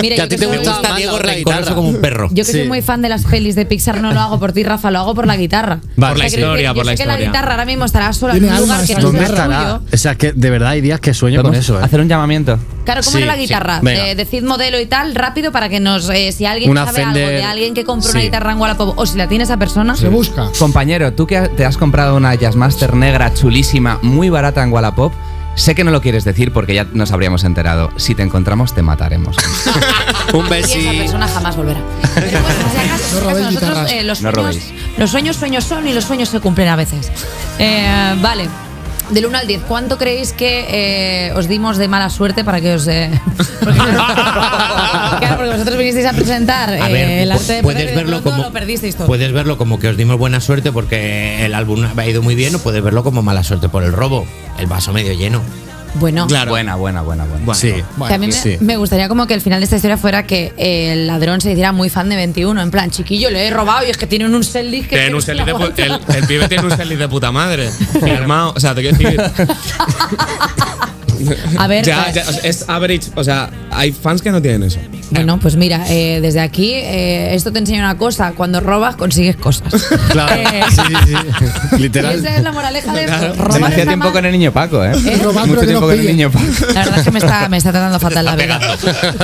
Mira, 0.00 0.16
Que 0.16 0.22
a 0.22 0.28
ti 0.28 0.36
te 0.36 0.46
gusta 0.46 0.80
más 0.82 0.96
Diego 0.96 1.18
la 1.18 1.34
guitarra. 1.34 1.74
como 1.74 1.88
un 1.88 2.00
perro. 2.00 2.28
Yo 2.30 2.44
que 2.44 2.52
soy 2.52 2.68
muy 2.68 2.82
fan 2.82 3.02
de 3.02 3.08
las 3.08 3.24
pelis 3.24 3.54
de 3.56 3.66
Pixar, 3.66 4.00
no 4.00 4.12
lo 4.12 4.20
hago 4.20 4.38
por 4.38 4.52
ti, 4.52 4.62
Rafa, 4.62 4.90
lo 4.90 5.00
hago 5.00 5.14
por 5.14 5.26
la 5.26 5.36
guitarra. 5.36 5.80
Vale. 5.96 6.12
Por 6.14 6.18
la 6.18 6.26
historia, 6.28 6.74
por 6.74 6.86
la 6.86 6.92
sé 6.92 6.98
que 6.98 7.06
la 7.06 7.12
historia. 7.14 7.28
guitarra 7.30 7.50
ahora 7.52 7.64
mismo 7.64 7.84
estará 7.84 8.12
sola 8.12 8.36
en 8.36 8.44
un 8.44 8.56
lugar 8.56 8.86
que 8.86 8.94
no 8.94 9.07
¿Dónde 9.12 9.24
es 9.24 9.30
estará? 9.30 9.80
O 9.92 9.96
sea, 9.96 10.14
que 10.14 10.32
de 10.32 10.50
verdad 10.50 10.70
hay 10.70 10.80
días 10.80 11.00
que 11.00 11.12
sueño 11.14 11.42
con 11.42 11.54
eso, 11.54 11.78
¿eh? 11.78 11.84
Hacer 11.84 12.00
un 12.00 12.08
llamamiento. 12.08 12.58
Claro, 12.84 13.00
¿cómo 13.04 13.16
Sí, 13.16 13.22
era 13.22 13.26
la 13.26 13.34
sí. 13.34 13.40
guitarra? 13.40 13.80
Venga. 13.82 14.08
Eh, 14.08 14.14
decid 14.14 14.42
modelo 14.44 14.80
y 14.80 14.86
tal, 14.86 15.14
rápido, 15.14 15.52
para 15.52 15.68
que 15.68 15.80
nos. 15.80 16.08
eh, 16.10 16.32
si 16.32 16.46
alguien 16.46 16.70
Una 16.70 16.86
sabe 16.86 17.02
algo 17.02 17.14
Fender- 17.18 17.28
de 17.38 17.42
alguien 17.44 17.74
que 17.74 17.84
compró 17.84 18.10
una 18.10 18.20
Sí. 18.20 18.26
guitarra 18.26 18.52
en 18.52 18.58
Wallapop 18.58 18.98
o 18.98 19.06
si 19.06 19.18
la 19.18 19.28
tiene 19.28 19.44
esa 19.44 19.56
persona. 19.56 19.96
se 19.96 20.08
busca. 20.08 20.48
Compañero, 20.58 21.12
tú 21.12 21.26
que 21.26 21.40
te 21.56 21.64
has 21.64 21.76
comprado 21.76 22.16
una 22.16 22.34
Jazzmaster 22.34 22.94
negra 22.94 23.34
chulísima, 23.34 23.98
muy 24.02 24.30
barata 24.30 24.62
en 24.62 24.72
Wallapop, 24.72 25.12
sé 25.54 25.74
que 25.74 25.82
no 25.84 25.90
lo 25.90 26.00
quieres 26.00 26.24
decir 26.24 26.52
porque 26.52 26.74
ya 26.74 26.86
nos 26.92 27.10
habríamos 27.12 27.44
enterado. 27.44 27.90
Si 27.96 28.14
te 28.14 28.22
encontramos, 28.22 28.74
te 28.74 28.82
mataremos. 28.82 29.36
Un 30.32 30.46
Y 30.46 30.54
esa 30.60 30.90
persona 30.92 31.26
jamás 31.28 31.56
volverá. 31.56 31.80
Pero 32.14 32.40
bueno, 32.40 32.58
por 32.60 32.70
si 32.70 32.86
acaso, 32.86 33.14
No 33.14 33.20
robéis 33.30 33.46
nosotros, 33.52 33.92
eh, 33.92 34.02
los, 34.04 34.20
No 34.22 34.30
sueños, 34.30 34.54
robéis. 34.54 34.72
los 34.98 35.10
sueños 35.10 35.36
sueños 35.36 35.64
son 35.64 35.88
y 35.88 35.92
los 35.92 36.04
sueños 36.04 36.28
se 36.28 36.40
cumplen 36.40 36.68
a 36.68 36.76
veces. 36.76 37.10
Eh, 37.58 38.14
vale. 38.20 38.48
Del 39.10 39.24
1 39.24 39.38
al 39.38 39.46
10, 39.46 39.62
¿cuánto 39.66 39.96
creéis 39.96 40.32
que 40.34 40.66
eh, 41.28 41.32
os 41.32 41.48
dimos 41.48 41.78
de 41.78 41.88
mala 41.88 42.10
suerte 42.10 42.44
para 42.44 42.60
que 42.60 42.74
os... 42.74 42.86
eh, 42.86 43.10
porque, 43.60 43.78
claro, 43.80 45.36
porque 45.36 45.50
vosotros 45.50 45.78
vinisteis 45.78 46.06
a 46.06 46.12
presentar 46.12 46.70
A 46.70 46.90
eh, 46.90 47.22
el 47.22 47.32
arte 47.32 47.54
de 47.54 47.62
puedes 47.62 47.94
verlo 47.94 48.22
como 48.22 48.42
lo 48.42 48.52
perdisteis 48.52 48.96
todo. 48.96 49.06
puedes 49.06 49.32
verlo 49.32 49.56
como 49.56 49.78
que 49.78 49.88
os 49.88 49.96
dimos 49.96 50.18
buena 50.18 50.40
suerte 50.40 50.72
porque 50.72 51.44
el 51.46 51.54
álbum 51.54 51.86
ha 51.96 52.06
ido 52.06 52.22
muy 52.22 52.34
bien 52.34 52.54
o 52.54 52.58
puedes 52.58 52.82
verlo 52.82 53.02
como 53.02 53.22
mala 53.22 53.42
suerte 53.44 53.68
por 53.70 53.82
el 53.82 53.92
robo, 53.92 54.26
el 54.58 54.66
vaso 54.66 54.92
medio 54.92 55.14
lleno. 55.14 55.40
Bueno, 55.94 56.26
Claro. 56.26 56.50
Buena, 56.50 56.76
buena, 56.76 57.02
buena, 57.02 57.24
buena. 57.24 57.54
Sí. 57.54 57.74
mí 58.18 58.26
me, 58.26 58.32
sí. 58.32 58.56
me 58.60 58.76
gustaría 58.76 59.08
como 59.08 59.26
que 59.26 59.34
el 59.34 59.40
final 59.40 59.60
de 59.60 59.64
esta 59.64 59.76
historia 59.76 59.96
fuera 59.96 60.26
que 60.26 60.52
el 60.56 61.06
ladrón 61.06 61.40
se 61.40 61.50
hiciera 61.50 61.72
muy 61.72 61.88
fan 61.90 62.08
de 62.08 62.16
21, 62.16 62.60
en 62.60 62.70
plan, 62.70 62.90
chiquillo, 62.90 63.30
le 63.30 63.46
he 63.46 63.50
robado 63.50 63.86
y 63.86 63.90
es 63.90 63.96
que 63.96 64.06
tienen 64.06 64.34
un 64.34 64.44
setlist 64.44 64.88
que... 64.88 64.96
Tienen 64.96 65.14
un 65.14 65.22
setlist 65.22 65.46
de 65.46 65.84
el, 65.84 66.00
el 66.16 66.26
pibe 66.26 66.48
tiene 66.48 66.64
un 66.64 66.76
setlist 66.76 67.00
de 67.00 67.08
puta 67.08 67.32
madre. 67.32 67.70
Firmado. 68.00 68.52
O 68.56 68.60
sea, 68.60 68.74
te 68.74 68.82
quiero 68.82 68.96
decir. 68.98 69.20
A 71.58 71.66
ver, 71.66 71.84
Ya, 71.84 72.08
eh, 72.08 72.12
ya, 72.14 72.24
o 72.28 72.32
sea, 72.32 72.40
es 72.44 72.64
average. 72.68 73.10
O 73.14 73.24
sea, 73.24 73.50
hay 73.70 73.92
fans 73.92 74.22
que 74.22 74.30
no 74.30 74.40
tienen 74.42 74.62
eso. 74.64 74.78
Bueno, 75.10 75.38
pues 75.40 75.56
mira, 75.56 75.84
eh, 75.88 76.20
desde 76.20 76.40
aquí 76.40 76.72
eh, 76.74 77.34
esto 77.34 77.50
te 77.52 77.58
enseña 77.60 77.80
una 77.80 77.96
cosa, 77.96 78.32
cuando 78.32 78.60
robas 78.60 78.96
consigues 78.96 79.36
cosas. 79.36 79.72
Claro. 80.10 80.34
Eh, 80.34 80.62
Sí, 80.70 80.82
sí, 81.06 81.14
sí. 81.38 81.76
Literal. 81.78 82.14
esa 82.18 82.36
es 82.36 82.42
la 82.42 82.52
moraleja 82.52 82.92
de 82.92 83.04
esto. 83.04 83.18
Se 83.18 83.28
Robar 83.32 83.60
me 83.60 83.66
hacía 83.68 83.84
tiempo 83.86 84.04
mal. 84.04 84.12
con 84.12 84.26
el 84.26 84.32
niño 84.32 84.52
Paco, 84.52 84.84
¿eh? 84.84 84.92
Robar, 85.22 85.46
Mucho 85.46 85.60
que 85.60 85.66
tiempo 85.66 85.86
con 85.86 85.98
el 85.98 86.06
niño 86.06 86.30
Paco. 86.30 86.44
La 86.74 86.80
verdad 86.84 86.98
es 86.98 87.04
que 87.04 87.10
me 87.10 87.18
está, 87.18 87.48
me 87.48 87.56
está 87.56 87.70
tratando 87.70 87.98
fatal 88.00 88.24
la 88.24 88.36
vida. 88.36 88.60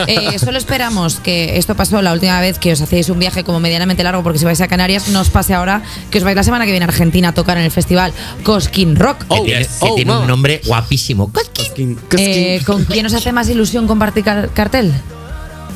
Eh, 0.07 0.39
solo 0.39 0.59
esperamos 0.59 1.17
que 1.17 1.59
esto 1.59 1.75
pasó 1.75 2.01
la 2.03 2.13
última 2.13 2.41
vez 2.41 2.59
que 2.59 2.73
os 2.73 2.81
hacéis 2.81 3.09
un 3.09 3.19
viaje 3.19 3.45
como 3.45 3.61
medianamente 3.61 4.03
largo, 4.05 4.23
porque 4.23 4.39
si 4.39 4.45
vais 4.45 4.61
a 4.61 4.69
Canarias, 4.69 5.09
no 5.09 5.21
os 5.21 5.31
pase 5.31 5.55
ahora 5.55 5.83
que 6.11 6.19
os 6.19 6.25
vais 6.25 6.37
la 6.37 6.43
semana 6.45 6.65
que 6.65 6.71
viene 6.71 6.85
a 6.85 6.89
Argentina 6.89 7.29
a 7.31 7.33
tocar 7.35 7.57
en 7.59 7.65
el 7.65 7.71
festival 7.71 8.13
Cosquín 8.43 8.97
Rock. 8.97 9.19
Que 9.21 9.25
Oh, 9.29 9.43
tiene, 9.43 9.59
yes. 9.61 9.69
que 9.69 9.75
Oh, 9.91 9.95
tiene 9.95 10.13
no. 10.13 10.21
un 10.23 10.27
nombre 10.29 10.61
guapísimo. 10.67 11.31
Cosquín. 11.33 11.84
Eh, 12.19 12.63
¿Con 12.67 12.85
quién 12.85 13.07
os 13.07 13.15
hace 13.15 13.33
más 13.33 13.49
ilusión 13.49 13.87
compartir 13.87 14.25
car- 14.25 14.51
cartel? 14.55 14.93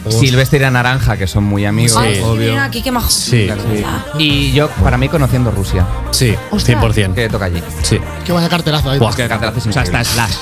Silvestre 0.08 0.58
y 0.58 0.62
la 0.62 0.70
Naranja, 0.70 1.16
que 1.18 1.26
son 1.26 1.44
muy 1.44 1.66
amigos. 1.66 1.96
Ay, 1.98 2.12
es 2.12 2.18
que 2.18 2.24
obvio. 2.24 2.60
aquí, 2.62 2.80
qué 2.82 2.90
majo. 2.90 3.10
Sí. 3.10 3.48
Y 4.18 4.52
yo, 4.52 4.70
para 4.82 4.96
mí, 4.96 5.08
conociendo 5.08 5.50
Rusia, 5.50 5.86
Sí, 6.12 6.34
Ostras. 6.50 6.80
100%. 6.82 7.14
que 7.14 7.28
toca 7.28 7.44
allí. 7.46 7.62
Sí. 7.82 7.98
Que 8.24 8.32
vaya 8.32 8.48
carterazo 8.48 8.90
ahí. 8.90 8.98
Buah. 8.98 9.10
Es 9.10 9.16
que 9.16 9.22
el 9.24 9.28
cartel 9.28 9.50
hace 9.54 9.68
O 9.68 9.72
sea, 9.72 9.82
está 9.82 10.02
Slash. 10.04 10.34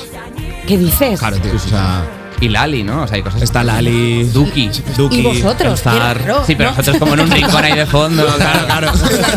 ¿Qué 0.68 0.78
dices? 0.78 1.18
Claro, 1.18 1.36
tío. 1.38 1.52
O 1.54 1.58
sea, 1.58 2.04
Y 2.40 2.48
Lali, 2.48 2.82
¿no? 2.84 3.02
O 3.02 3.06
sea, 3.06 3.16
hay 3.16 3.22
cosas. 3.22 3.40
está 3.42 3.64
Lali. 3.64 4.24
Duki. 4.24 4.70
Duki. 4.96 5.18
¿Y 5.18 5.22
vosotros? 5.22 5.74
Star. 5.78 6.20
Sí, 6.46 6.54
pero 6.54 6.70
¿no? 6.70 6.76
nosotros 6.76 6.98
como 6.98 7.14
en 7.14 7.20
un 7.20 7.30
rincón 7.30 7.64
ahí 7.64 7.74
de 7.74 7.86
fondo. 7.86 8.26
Claro, 8.36 8.92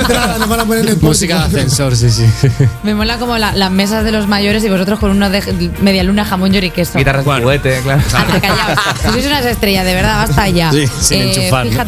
claro. 0.06 0.38
Nos 0.40 0.50
van 0.50 0.60
a 0.60 0.66
poner 0.66 0.88
en 0.90 1.00
Música 1.02 1.38
de 1.40 1.44
ascensor, 1.46 1.96
sí, 1.96 2.10
sí. 2.10 2.26
Me 2.84 2.94
mola 2.94 3.18
como 3.18 3.38
la- 3.38 3.54
las 3.54 3.72
mesas 3.72 4.04
de 4.04 4.12
los 4.12 4.28
mayores 4.28 4.64
y 4.64 4.70
vosotros 4.70 5.00
con 5.00 5.12
uno 5.12 5.30
de 5.30 5.42
media 5.82 6.04
luna, 6.04 6.26
jamón, 6.26 6.54
y 6.54 6.70
queso. 6.72 6.98
Guitarras 6.98 7.24
de 7.26 7.32
juguete, 7.42 7.80
claro. 7.84 8.02
Callaos. 8.42 8.80
Si 9.02 9.08
sois 9.10 9.26
unas 9.28 9.46
estrellas, 9.46 9.86
de 9.86 9.94
verdad, 9.94 10.28
basta 10.28 10.50
ya. 10.50 10.72
Sí, 10.72 10.86
sin 11.00 11.22
enchufar, 11.22 11.66
¿no? 11.68 11.84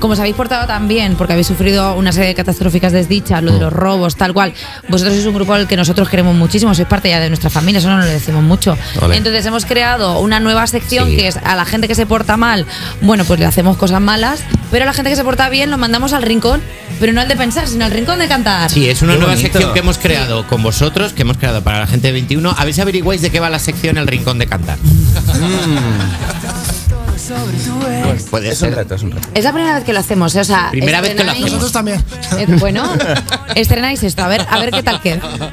Como 0.00 0.14
os 0.14 0.18
habéis 0.18 0.34
portado 0.34 0.66
tan 0.66 0.88
bien, 0.88 1.14
porque 1.14 1.34
habéis 1.34 1.46
sufrido 1.46 1.94
una 1.94 2.10
serie 2.10 2.28
de 2.28 2.34
catastróficas 2.34 2.90
desdichas, 2.90 3.42
lo 3.42 3.52
de 3.52 3.60
los 3.60 3.70
robos, 3.72 4.16
tal 4.16 4.32
cual, 4.32 4.54
vosotros 4.88 5.12
sois 5.14 5.26
un 5.26 5.34
grupo 5.34 5.52
al 5.52 5.68
que 5.68 5.76
nosotros 5.76 6.08
queremos 6.08 6.34
muchísimo, 6.34 6.74
sois 6.74 6.88
parte 6.88 7.10
ya 7.10 7.20
de 7.20 7.28
nuestra 7.28 7.50
familia, 7.50 7.80
eso 7.80 7.88
no 7.90 7.98
nos 7.98 8.06
lo 8.06 8.10
decimos 8.12 8.42
mucho. 8.42 8.78
Ole. 9.02 9.16
Entonces 9.18 9.44
hemos 9.44 9.66
creado 9.66 10.18
una 10.20 10.40
nueva 10.40 10.66
sección 10.66 11.08
Sí. 11.10 11.16
que 11.16 11.28
es 11.28 11.36
a 11.36 11.54
la 11.54 11.66
gente 11.66 11.86
que 11.86 11.94
se 11.94 12.06
porta 12.06 12.38
mal, 12.38 12.64
bueno, 13.02 13.24
pues 13.26 13.38
le 13.38 13.44
hacemos 13.46 13.76
cosas 13.76 14.00
malas, 14.00 14.40
pero 14.70 14.84
a 14.84 14.86
la 14.86 14.94
gente 14.94 15.10
que 15.10 15.16
se 15.16 15.22
porta 15.24 15.50
bien 15.50 15.70
lo 15.70 15.76
mandamos 15.76 16.14
al 16.14 16.22
rincón, 16.22 16.62
pero 16.98 17.12
no 17.12 17.20
al 17.20 17.28
de 17.28 17.36
pensar, 17.36 17.68
sino 17.68 17.84
al 17.84 17.90
rincón 17.90 18.18
de 18.18 18.26
cantar. 18.26 18.70
Sí, 18.70 18.88
es 18.88 19.02
una 19.02 19.12
Qué 19.12 19.18
nueva 19.18 19.34
bonito. 19.34 19.52
sección 19.52 19.74
que 19.74 19.80
hemos 19.80 19.98
creado 19.98 20.46
con 20.46 20.62
vosotros, 20.62 21.12
que 21.12 21.22
hemos 21.22 21.36
creado 21.36 21.62
para 21.62 21.78
la 21.80 21.86
gente 21.86 22.06
de 22.06 22.12
21. 22.14 22.54
A 22.56 22.64
ver 22.64 22.72
si 22.72 22.80
averiguáis 22.80 23.20
de 23.20 23.30
qué 23.30 23.38
va 23.38 23.50
la 23.50 23.58
sección 23.58 23.98
El 23.98 24.06
Rincón 24.06 24.38
de 24.38 24.46
Cantar. 24.46 24.78
Pues 28.10 28.22
puede 28.24 28.48
Es 28.50 28.62
un 28.62 28.72
reto, 28.72 28.94
es 28.94 29.02
un 29.02 29.10
reto. 29.12 29.28
Es 29.34 29.44
la 29.44 29.52
primera 29.52 29.74
vez 29.74 29.84
que 29.84 29.92
lo 29.92 30.00
hacemos, 30.00 30.34
¿eh? 30.36 30.40
o 30.40 30.44
sea, 30.44 30.68
Primera 30.70 31.00
vez 31.00 31.14
que 31.14 31.24
lo 31.24 31.30
estrenáis- 31.32 31.42
Nosotros 31.44 31.72
también. 31.72 32.04
Eh, 32.38 32.46
bueno, 32.58 32.84
estrenáis 33.54 34.02
esto, 34.02 34.22
a 34.22 34.28
ver, 34.28 34.46
a 34.48 34.58
ver 34.58 34.70
qué 34.70 34.82
tal 34.82 35.00
queda. 35.00 35.20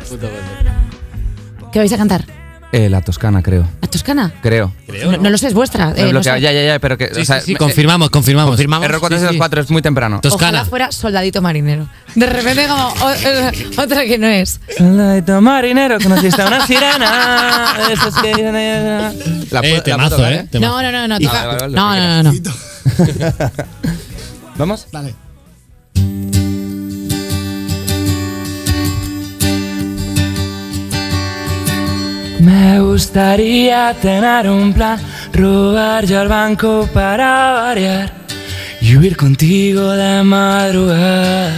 ¿Qué 1.72 1.80
vais 1.80 1.92
a 1.94 1.98
cantar? 1.98 2.26
Eh, 2.78 2.90
la 2.92 3.02
Toscana, 3.02 3.42
creo. 3.42 3.68
¿La 3.82 3.88
Toscana? 3.88 4.32
Creo. 4.44 4.72
No, 5.04 5.18
no 5.18 5.30
lo 5.32 5.38
sé, 5.40 5.48
es 5.48 5.56
vuestra. 5.56 5.94
eh, 5.96 6.14
no 6.14 6.22
sé. 6.22 6.30
Ya, 6.30 6.52
ya, 6.52 6.52
ya, 6.64 6.78
pero 6.80 6.96
que. 6.96 7.12
Sí, 7.12 7.22
o 7.22 7.26
sea, 7.26 7.40
sí, 7.40 7.48
sí, 7.48 7.54
me- 7.54 7.58
confirmamos, 7.58 8.12
confirmamos. 8.12 8.52
Confirmamos. 8.52 8.86
Error 8.86 9.00
404, 9.00 9.62
es 9.62 9.72
muy 9.72 9.82
temprano. 9.82 10.20
Toscana. 10.22 10.60
Ojalá 10.60 10.66
fuera 10.70 10.92
soldadito 10.92 11.42
marinero. 11.42 11.88
De 12.14 12.28
repente 12.28 12.68
como 12.68 12.88
o- 12.90 13.82
otra 13.82 14.06
que 14.06 14.20
no 14.20 14.28
es. 14.28 14.60
Soldadito 14.78 15.42
marinero, 15.42 15.98
conociste 16.00 16.40
a 16.40 16.48
una 16.48 16.68
sirena. 16.68 17.74
Esos 17.92 18.14
que. 18.22 18.32
La 19.50 19.62
Eh, 19.62 19.74
la 19.78 19.82
temazo, 19.84 20.10
puedo 20.18 20.18
tocar, 20.18 20.34
eh. 20.34 20.48
temazo. 20.52 20.82
No, 20.82 20.82
no, 20.84 20.92
no, 20.92 21.08
no. 21.08 21.16
Vale, 21.28 21.48
vale, 21.48 21.60
vale, 21.62 21.76
No, 21.76 21.96
no, 21.96 22.24
no, 22.24 22.32
no. 22.32 22.54
¿Vamos? 24.58 24.88
Dale. 24.92 25.16
Me 32.48 32.80
gustaría 32.80 33.94
tener 34.02 34.50
un 34.50 34.72
plan, 34.72 34.98
robar 35.34 36.06
yo 36.06 36.22
al 36.22 36.30
banco 36.30 36.88
para 36.94 37.52
variar 37.52 38.10
y 38.80 38.96
huir 38.96 39.18
contigo 39.18 39.92
de 39.92 40.24
madrugada. 40.24 41.52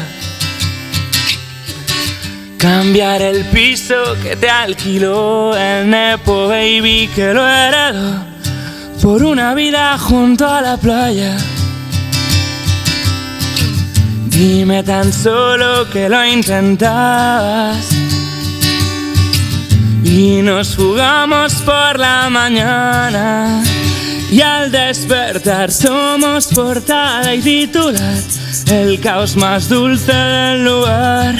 Cambiar 2.58 3.21
el 3.21 3.45
piso 3.54 4.17
que 4.23 4.36
te 4.36 4.49
alquiló 4.49 5.56
el 5.56 5.91
Nepo 5.91 6.47
Baby 6.47 7.08
que 7.13 7.36
lo 7.36 7.47
heredó 7.47 8.25
por 8.99 9.23
una 9.23 9.54
vida 9.54 9.95
junto 9.99 10.47
a 10.47 10.60
la 10.60 10.75
playa. 10.78 11.38
Dime 14.25 14.82
tan 14.82 15.13
solo 15.13 15.88
que 15.91 16.10
lo 16.10 16.25
intentabas 16.25 18.08
y 20.03 20.41
nos 20.41 20.75
jugamos 20.75 21.53
por 21.55 21.99
la 21.99 22.29
mañana 22.29 23.63
y 24.31 24.41
al 24.41 24.71
despertar 24.71 25.71
somos 25.71 26.47
portada 26.47 27.33
y 27.33 27.41
titular, 27.41 28.17
el 28.67 28.99
caos 28.99 29.35
más 29.35 29.67
dulce 29.69 30.13
del 30.13 30.65
lugar. 30.65 31.35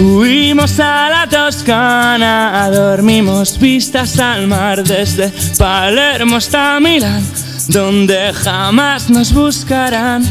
Huimos 0.00 0.78
a 0.80 1.08
la 1.08 1.26
Toscana, 1.28 2.68
dormimos 2.70 3.58
vistas 3.58 4.18
al 4.18 4.46
mar 4.46 4.84
desde 4.84 5.32
Palermo 5.56 6.36
hasta 6.36 6.78
Milán. 6.78 7.24
donde 7.68 8.32
jamás 8.34 9.10
nos 9.10 9.32
buscarán. 9.32 10.22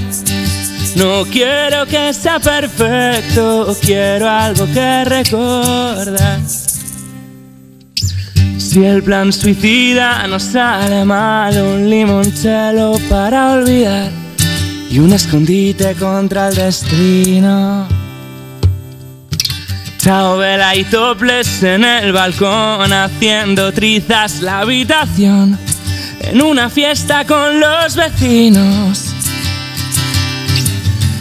No 0.96 1.26
quiero 1.26 1.86
que 1.86 2.14
sea 2.14 2.40
perfecto, 2.40 3.76
quiero 3.82 4.30
algo 4.30 4.66
que 4.74 5.06
recordar. 5.06 6.40
Si 8.78 8.86
el 8.86 9.02
plan 9.02 9.34
suicida 9.34 10.28
no 10.28 10.40
sale 10.40 11.04
mal, 11.04 11.60
un 11.60 11.90
limoncello 11.90 12.94
para 13.10 13.54
olvidar 13.54 14.12
y 14.92 15.00
un 15.00 15.14
escondite 15.14 15.96
contra 15.96 16.50
el 16.50 16.56
destino. 16.56 17.88
Chao 19.98 20.38
vela 20.38 20.76
y 20.76 20.84
toples 20.84 21.64
en 21.64 21.84
el 21.84 22.14
balcón, 22.14 22.94
haciendo 22.94 23.74
trizas 23.74 24.44
la 24.44 24.60
habitación 24.60 25.58
en 26.22 26.40
una 26.40 26.70
fiesta 26.70 27.26
con 27.26 27.60
los 27.60 27.96
vecinos. 27.96 29.17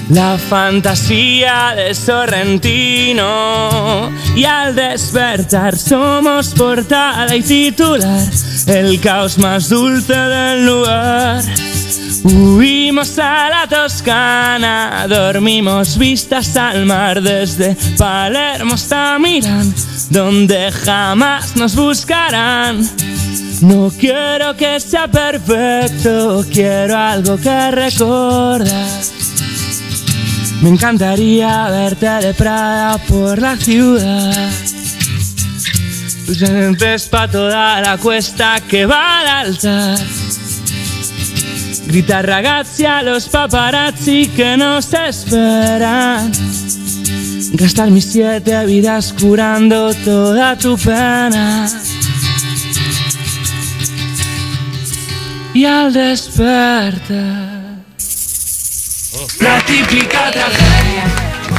La 0.09 0.39
fantasía 0.39 1.75
de 1.75 1.93
Sorrentino 1.93 3.21
y 4.37 4.45
al 4.45 4.73
despertar 4.77 5.77
somos 5.77 6.51
portada 6.51 7.35
y 7.35 7.43
titular, 7.43 8.23
el 8.69 9.01
caos 9.01 9.37
más 9.39 9.69
dulce 9.69 10.15
del 10.15 10.65
lugar. 10.65 11.43
Huimos 12.23 13.19
a 13.19 13.51
la 13.51 13.67
Toscana, 13.69 15.07
dormimos 15.09 15.99
vistas 15.99 16.57
al 16.57 16.87
mar 16.87 17.21
desde 17.21 17.77
Palermo 17.99 18.75
hasta 18.75 19.19
Milán, 19.19 19.75
donde 20.11 20.71
jamás 20.71 21.57
nos 21.57 21.75
buscarán. 21.75 22.89
No 23.61 23.91
quiero 23.99 24.55
que 24.57 24.79
sea 24.79 25.09
perfecto, 25.09 26.45
quiero 26.53 26.97
algo 26.97 27.37
que 27.39 27.71
recordar. 27.73 29.16
Me 30.63 30.71
encantaría 30.71 31.69
verte 31.71 32.07
de 32.07 32.35
Prada 32.35 32.99
por 32.99 33.41
la 33.41 33.57
ciudad. 33.57 34.51
Presentes 36.27 37.07
pa' 37.07 37.29
toda 37.29 37.81
la 37.81 37.99
cuesta 37.99 38.61
que 38.69 38.87
va 38.87 39.21
al 39.21 39.29
altar. 39.47 39.99
Gritar 41.87 42.27
ragazzi 42.27 42.85
a 42.85 43.03
los 43.03 43.29
paparazzi 43.29 44.27
que 44.29 44.57
nos 44.57 44.93
esperan. 44.93 46.33
Gastar 47.53 47.91
mis 47.91 48.07
siete 48.07 48.67
vidas 48.67 49.13
curando 49.13 49.95
toda 49.95 50.57
tu 50.59 50.77
pena. 50.77 51.69
Y 55.55 55.65
al 55.65 55.93
despertar, 55.93 57.56
la 59.41 59.61
típica 59.65 60.31
tragedia. 60.31 61.05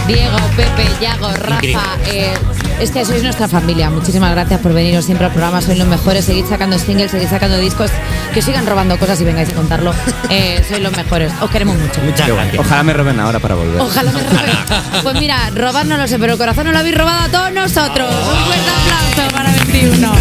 Diego, 0.08 0.38
Pepe, 0.56 0.88
Yago, 1.02 1.30
Rafa, 1.34 1.98
eh, 2.06 2.34
es 2.80 2.92
que 2.92 3.04
sois 3.04 3.24
nuestra 3.24 3.48
familia. 3.48 3.90
Muchísimas 3.90 4.32
gracias 4.32 4.62
por 4.62 4.74
veniros 4.74 5.04
siempre 5.04 5.26
al 5.26 5.34
programa. 5.34 5.62
Sois 5.62 5.78
los 5.78 5.88
mejores. 5.88 6.26
Seguid 6.26 6.46
sacando 6.46 6.78
singles, 6.80 7.12
seguid 7.12 7.28
sacando 7.28 7.58
discos. 7.58 7.92
Que 8.34 8.40
os 8.40 8.46
sigan 8.46 8.66
robando 8.66 8.98
cosas 8.98 9.20
y 9.22 9.26
vengáis 9.26 9.50
a 9.50 9.54
contarlo. 9.54 9.94
Eh, 10.30 10.62
sois 10.68 10.82
los 10.82 10.96
mejores. 10.96 11.32
Os 11.42 11.50
queremos 11.50 11.78
mucho. 11.78 12.02
Muchas 12.02 12.28
gracias. 12.28 12.60
Ojalá 12.60 12.84
me 12.84 12.94
roben 12.94 13.20
ahora 13.20 13.40
para 13.40 13.56
volver. 13.56 13.80
Ojalá 13.82 14.12
me 14.12 14.22
roben. 14.24 14.58
Pues 15.04 15.20
mira, 15.20 15.50
robar 15.56 15.86
no 15.86 15.96
lo 15.98 16.08
sé, 16.08 16.20
pero 16.20 16.34
el 16.34 16.38
corazón 16.38 16.66
no 16.66 16.74
lo 16.74 16.80
habéis 16.80 16.98
robado 16.98 17.24
a 17.24 17.30
todos 17.30 17.52
nosotros. 17.54 18.10
Un 18.14 18.46
fuerte 18.46 18.70
aplauso 18.82 19.34
para 19.34 19.52
21. 19.52 20.12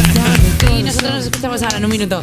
Y 0.78 0.82
nosotros 0.84 1.12
nos 1.12 1.24
escuchamos 1.24 1.62
ahora 1.62 1.78
en 1.78 1.84
un 1.84 1.90
minuto. 1.90 2.22